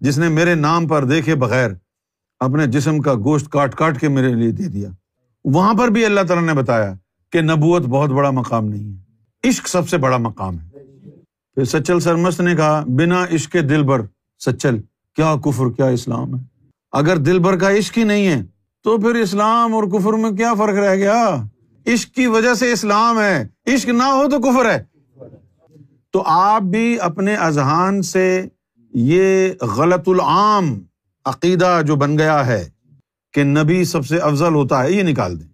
جس 0.00 0.18
نے 0.18 0.28
میرے 0.28 0.54
نام 0.54 0.88
پر 0.88 1.04
دیکھے 1.04 1.34
بغیر 1.34 1.70
اپنے 2.40 2.66
جسم 2.66 3.00
کا 3.00 3.14
گوشت 3.14 3.50
کاٹ 3.50 3.74
کاٹ 3.74 4.00
کے 4.00 4.08
میرے 4.08 4.34
لیے 4.34 4.50
دے 4.50 4.68
دیا۔ 4.68 4.88
وہاں 5.44 5.74
پر 5.74 5.88
بھی 5.88 6.04
اللہ 6.04 6.20
تعالیٰ 6.20 6.46
نے 6.46 6.52
بتایا 6.52 6.94
کہ 7.32 7.40
نبوت 7.40 7.82
بہت 7.82 8.10
بڑا 8.10 8.30
مقام 8.30 8.64
نہیں 8.64 8.96
ہے۔ 8.96 9.02
عشق 9.48 9.68
سب 9.68 9.88
سے 9.88 9.98
بڑا 9.98 10.16
مقام 10.16 10.58
ہے۔ 10.58 10.68
پھر 11.54 11.64
سچل 11.64 12.00
سرمست 12.00 12.40
نے 12.40 12.56
کہا، 12.56 12.84
بنا 12.86 13.24
عشق 13.34 13.52
دل 13.52 13.82
بر 13.82 14.00
سچل، 14.38 14.80
کیا 15.16 15.34
کفر، 15.44 15.70
کیا 15.70 15.86
اسلام 15.86 16.38
ہے؟ 16.38 16.44
اگر 16.92 17.16
دل 17.16 17.38
بر 17.38 17.58
کا 17.58 17.78
عشق 17.78 17.98
ہی 17.98 18.04
نہیں 18.04 18.26
ہے، 18.26 18.42
تو 18.84 18.98
پھر 18.98 19.14
اسلام 19.14 19.74
اور 19.74 19.84
کفر 19.84 20.12
میں 20.12 20.30
کیا 20.30 20.54
فرق 20.54 20.74
رہ 20.74 20.96
گیا؟ 20.96 21.42
عشق 21.86 22.14
کی 22.14 22.26
وجہ 22.26 22.54
سے 22.54 22.72
اسلام 22.72 23.20
ہے۔ 23.20 23.48
عشق 23.74 23.88
نہ 23.88 24.02
ہو 24.02 24.30
تو 24.30 24.38
کفر 24.38 24.70
ہے۔ 24.70 24.84
تو 26.12 26.22
آپ 26.26 26.62
بھی 26.62 27.00
اپنے 27.00 27.34
اذہان 27.34 28.02
سے 28.02 28.48
یہ 28.94 29.48
غلط 29.60 30.08
العام 30.08 30.80
عقیدہ 31.24 31.80
جو 31.86 31.96
بن 31.96 32.18
گیا 32.18 32.46
ہے 32.46 32.70
کہ 33.32 33.44
نبی 33.44 33.84
سب 33.84 34.06
سے 34.06 34.18
افضل 34.18 34.54
ہوتا 34.54 34.82
ہے، 34.82 34.92
یہ 34.92 35.02
نکال 35.02 35.40
دیں۔ 35.40 35.51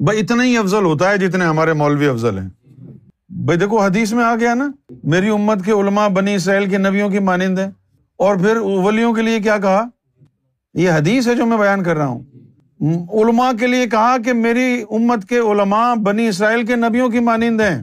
بھائی، 0.00 0.20
اتنا 0.20 0.44
ہی 0.44 0.56
افضل 0.56 0.84
ہوتا 0.84 1.10
ہے 1.10 1.18
جتنے 1.18 1.44
ہمارے 1.44 1.72
مولوی 1.72 2.06
افضل 2.06 2.38
ہیں۔ 2.38 2.48
بھائی، 3.28 3.58
دیکھو، 3.58 3.80
حدیث 3.82 4.12
میں 4.12 4.24
آ 4.24 4.34
گیا 4.34 4.54
نا، 4.54 4.70
میری 5.04 5.28
امت 5.28 5.64
کے 5.64 5.72
علماء 5.72 6.08
بنی 6.08 6.34
اسرائیل 6.34 6.68
کے 6.68 6.78
نبیوں 6.78 7.08
کی 7.08 7.18
مانند 7.18 7.58
ہیں۔ 7.58 7.70
اور 8.18 8.36
پھر 8.36 8.56
ولیوں 8.56 9.12
کے 9.12 9.22
لیے 9.22 9.40
کیا 9.40 9.58
کہا؟ 9.58 9.84
یہ 10.74 10.90
حدیث 10.90 11.28
ہے 11.28 11.34
جو 11.34 11.46
میں 11.46 11.58
بیان 11.58 11.82
کر 11.82 11.96
رہا 11.96 12.06
ہوں۔ 12.06 12.22
علماء 13.12 13.50
کے 13.60 13.66
لیے 13.66 13.86
کہا 13.86 14.16
کہ 14.24 14.32
میری 14.32 14.84
امت 14.90 15.24
کے 15.24 15.38
علماء 15.38 15.94
بنی 15.94 16.28
اسرائیل 16.28 16.66
کے 16.66 16.76
نبیوں 16.76 17.08
کی 17.08 17.20
مانند 17.20 17.60
ہیں۔ 17.60 17.82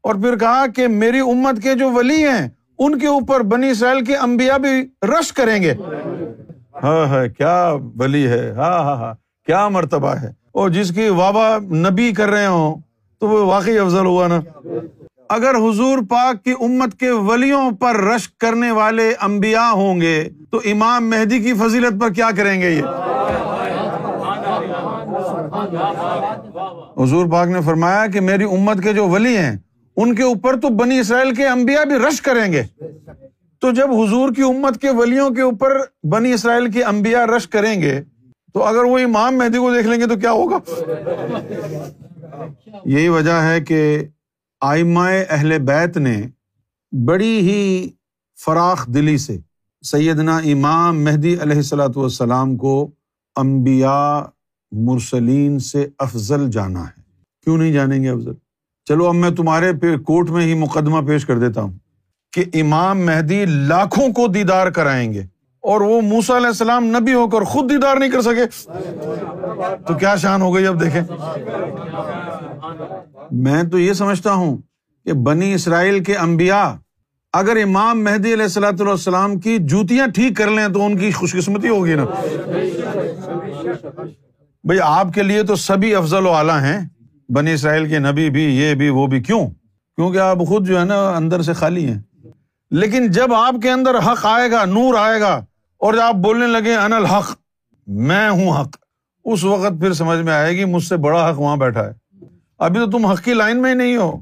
اور 0.00 0.14
پھر 0.14 0.36
کہا 0.36 0.66
کہ 0.66 0.88
میری 0.88 1.18
امت 1.18 1.62
کے 1.62 1.74
جو 1.74 1.90
ولی 1.90 2.28
ہیں، 2.28 2.48
ان 2.78 2.98
کے 2.98 3.06
اوپر 3.06 3.40
بنی 3.40 3.70
اسرائیل 3.70 4.04
کے 4.04 4.16
انبیاء 4.16 4.56
بھی 4.56 4.88
رش 5.02 5.32
کریں 5.32 5.62
گے۔ 5.62 5.72
ہاں 6.82 7.06
ہاں 7.06 7.26
کیا 7.26 7.72
ولی 7.98 8.26
ہے۔ 8.26 8.50
ہاں 8.50 8.84
ہاں 8.84 8.96
ہاں 8.96 9.14
کیا 9.46 9.68
مرتبہ 9.68 10.14
ہے۔ 10.14 10.39
اور 10.60 10.70
جس 10.70 10.90
کی 10.90 11.08
وابا 11.08 11.58
نبی 11.58 12.12
کر 12.12 12.28
رہے 12.30 12.46
ہوں، 12.46 12.80
تو 13.20 13.28
وہ 13.28 13.38
واقعی 13.46 13.78
افضل 13.78 14.06
ہوا 14.06 14.26
نا۔ 14.26 14.40
اگر 15.28 15.54
حضور 15.54 15.98
پاک 16.08 16.44
کی 16.44 16.52
امت 16.60 16.94
کے 16.94 17.10
ولیوں 17.10 17.70
پر 17.70 17.96
رشک 17.96 18.38
کرنے 18.38 18.70
والے 18.70 19.14
انبیاء 19.20 19.70
ہوں 19.70 20.00
گے، 20.00 20.28
تو 20.50 20.60
امام 20.64 21.10
مہدی 21.10 21.38
کی 21.38 21.52
فضیلت 21.52 22.00
پر 22.00 22.12
کیا 22.12 22.30
کریں 22.36 22.60
گے 22.60 22.70
یہ؟ 22.70 22.82
حضور 27.02 27.26
پاک 27.26 27.48
نے 27.48 27.60
فرمایا 27.60 28.06
کہ 28.06 28.20
میری 28.20 28.44
امت 28.44 28.82
کے 28.82 28.92
جو 28.92 29.08
ولی 29.08 29.36
ہیں، 29.36 29.56
ان 29.96 30.14
کے 30.14 30.22
اوپر 30.22 30.60
تو 30.60 30.68
بنی 30.68 30.98
اسرائیل 30.98 31.34
کے 31.34 31.46
انبیاء 31.46 31.84
بھی 31.84 31.96
رش 32.08 32.20
کریں 32.20 32.52
گے۔ 32.52 32.62
تو 33.60 33.70
جب 33.70 33.90
حضور 33.90 34.32
کی 34.32 34.42
امت 34.42 34.80
کے 34.80 34.90
ولیوں 34.90 35.30
کے 35.30 35.42
اوپر 35.42 35.76
بنی 36.02 36.32
اسرائیل 36.32 36.70
کے 36.70 36.84
انبیاء 36.84 37.24
رش 37.26 37.48
کریں 37.48 37.82
گے 37.82 38.00
تو 38.54 38.64
اگر 38.64 38.84
وہ 38.84 38.98
امام 38.98 39.38
مہدی 39.38 39.58
کو 39.58 39.74
دیکھ 39.74 39.86
لیں 39.86 40.00
گے 40.00 40.06
تو 40.06 40.16
کیا 40.16 40.32
ہوگا؟ 40.32 40.58
یہی 42.84 43.08
وجہ 43.08 43.30
ہے 43.30 43.60
کہ 43.60 44.04
آئمائے 44.60 45.24
اہل 45.28 45.58
بیت 45.58 45.96
نے 45.96 46.22
بڑی 47.04 47.40
ہی 47.40 47.90
فراخ 48.44 48.86
دلی 48.86 49.18
سے 49.18 49.38
سیدنا 49.82 50.36
امام 50.36 51.04
مہدی 51.04 51.36
علیہ 51.42 51.56
السلاۃ 51.56 51.96
والسلام 51.96 52.56
کو 52.56 52.90
امبیا 53.36 54.24
مرسلین 54.72 55.58
سے 55.58 55.86
افضل 55.98 56.50
جانا 56.50 56.84
ہے۔ 56.84 57.00
کیوں 57.44 57.58
نہیں 57.58 57.72
جانیں 57.72 58.02
گے 58.02 58.08
افضل؟ 58.08 58.32
چلو 58.84 59.06
اب 59.06 59.14
میں 59.14 59.30
تمہارے 59.30 59.96
کورٹ 59.96 60.30
میں 60.30 60.46
ہی 60.46 60.54
مقدمہ 60.54 61.06
پیش 61.06 61.26
کر 61.26 61.38
دیتا 61.38 61.62
ہوں 61.62 61.72
کہ 62.32 62.44
امام 62.54 63.06
مہدی 63.06 63.44
لاکھوں 63.44 64.12
کو 64.12 64.26
دیدار 64.26 64.70
کرائیں 64.70 65.12
گے۔ 65.12 65.22
اور 65.60 65.80
وہ 65.80 66.00
موسا 66.00 66.36
علیہ 66.36 66.46
السلام 66.46 66.84
نبی 66.84 67.14
ہو 67.14 67.28
کر 67.28 67.40
خود 67.42 67.70
دیدار 67.70 67.96
نہیں 67.96 68.10
کر 68.10 68.20
سکے۔ 68.20 68.46
تو 69.86 69.94
کیا 69.94 70.16
شان 70.16 70.42
ہو 70.42 70.54
گئی 70.54 70.66
اب 70.66 70.80
دیکھیں۔ 70.80 71.00
میں 73.30 73.62
تو 73.62 73.78
یہ 73.78 73.92
سمجھتا 73.92 74.32
ہوں 74.32 74.56
کہ 75.04 75.12
بنی 75.12 75.54
اسرائیل 75.54 76.04
کے 76.04 76.16
انبیاء 76.16 76.68
اگر 77.32 77.56
امام 77.64 78.04
مہدی 78.04 78.32
علیہ 78.32 78.42
السلاۃ 78.42 78.80
والسلام 78.80 79.40
کی 79.40 79.56
جوتیاں 79.60 80.06
ٹھیک 80.06 80.36
کر 80.36 80.50
لیں 80.50 80.68
تو 80.68 80.84
ان 80.84 80.98
کی 80.98 81.10
خوش 81.10 81.32
قسمتی 81.32 81.68
ہوگی 81.68 81.94
نا۔ 81.94 82.04
بھائی 84.64 84.80
آپ 84.82 85.06
کے 85.14 85.22
لیے 85.22 85.42
تو 85.42 85.56
سبھی 85.56 85.94
افضل 85.94 86.26
و 86.26 86.32
اعلیٰ 86.32 86.60
ہیں۔ 86.60 86.88
بنی 87.28 87.52
اسرائیل 87.52 87.88
کے 87.88 87.98
نبی 87.98 88.30
بھی، 88.30 88.42
یہ 88.42 88.74
بھی، 88.74 88.88
وہ 88.88 89.06
بھی۔ 89.06 89.22
کیوں؟ 89.22 89.46
کیونکہ 89.96 90.18
آپ 90.18 90.38
خود 90.48 90.66
جو 90.66 90.80
ہے 90.80 90.84
نا 90.84 91.10
اندر 91.10 91.42
سے 91.42 91.52
خالی 91.52 91.86
ہیں۔ 91.86 92.00
لیکن 92.70 93.10
جب 93.10 93.34
آپ 93.34 93.54
کے 93.62 93.70
اندر 93.70 93.94
حق 93.98 94.26
آئے 94.26 94.50
گا، 94.50 94.64
نور 94.64 94.94
آئے 94.94 95.20
گا 95.20 95.44
اور 95.80 95.94
جب 95.94 96.00
آپ 96.00 96.14
بولنے 96.14 96.46
لگے 96.46 96.74
ان 96.74 96.92
الحق، 96.92 97.36
میں 97.86 98.30
ہوں 98.30 98.60
حق۔ 98.60 98.76
اس 99.24 99.44
وقت 99.44 99.80
پھر 99.80 99.92
سمجھ 99.92 100.18
میں 100.18 100.32
آئے 100.32 100.56
گی 100.56 100.64
مجھ 100.64 100.84
سے 100.84 100.96
بڑا 100.96 101.30
حق 101.30 101.40
وہاں 101.40 101.56
بیٹھا 101.56 101.86
ہے۔ 101.86 101.92
ابھی 102.58 102.80
تو 102.80 102.90
تم 102.90 103.06
حق 103.06 103.22
کی 103.22 103.34
لائن 103.34 103.62
میں 103.62 103.70
ہی 103.70 103.74
نہیں 103.74 103.96
ہو۔ 103.96 104.20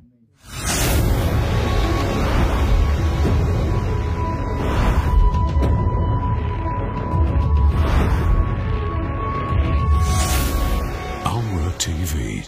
T 11.85 11.93
V 12.15 12.41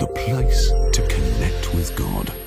the 0.00 0.06
place 0.06 0.70
to 0.70 1.02
connect 1.08 1.74
with 1.74 2.02
God 2.02 2.41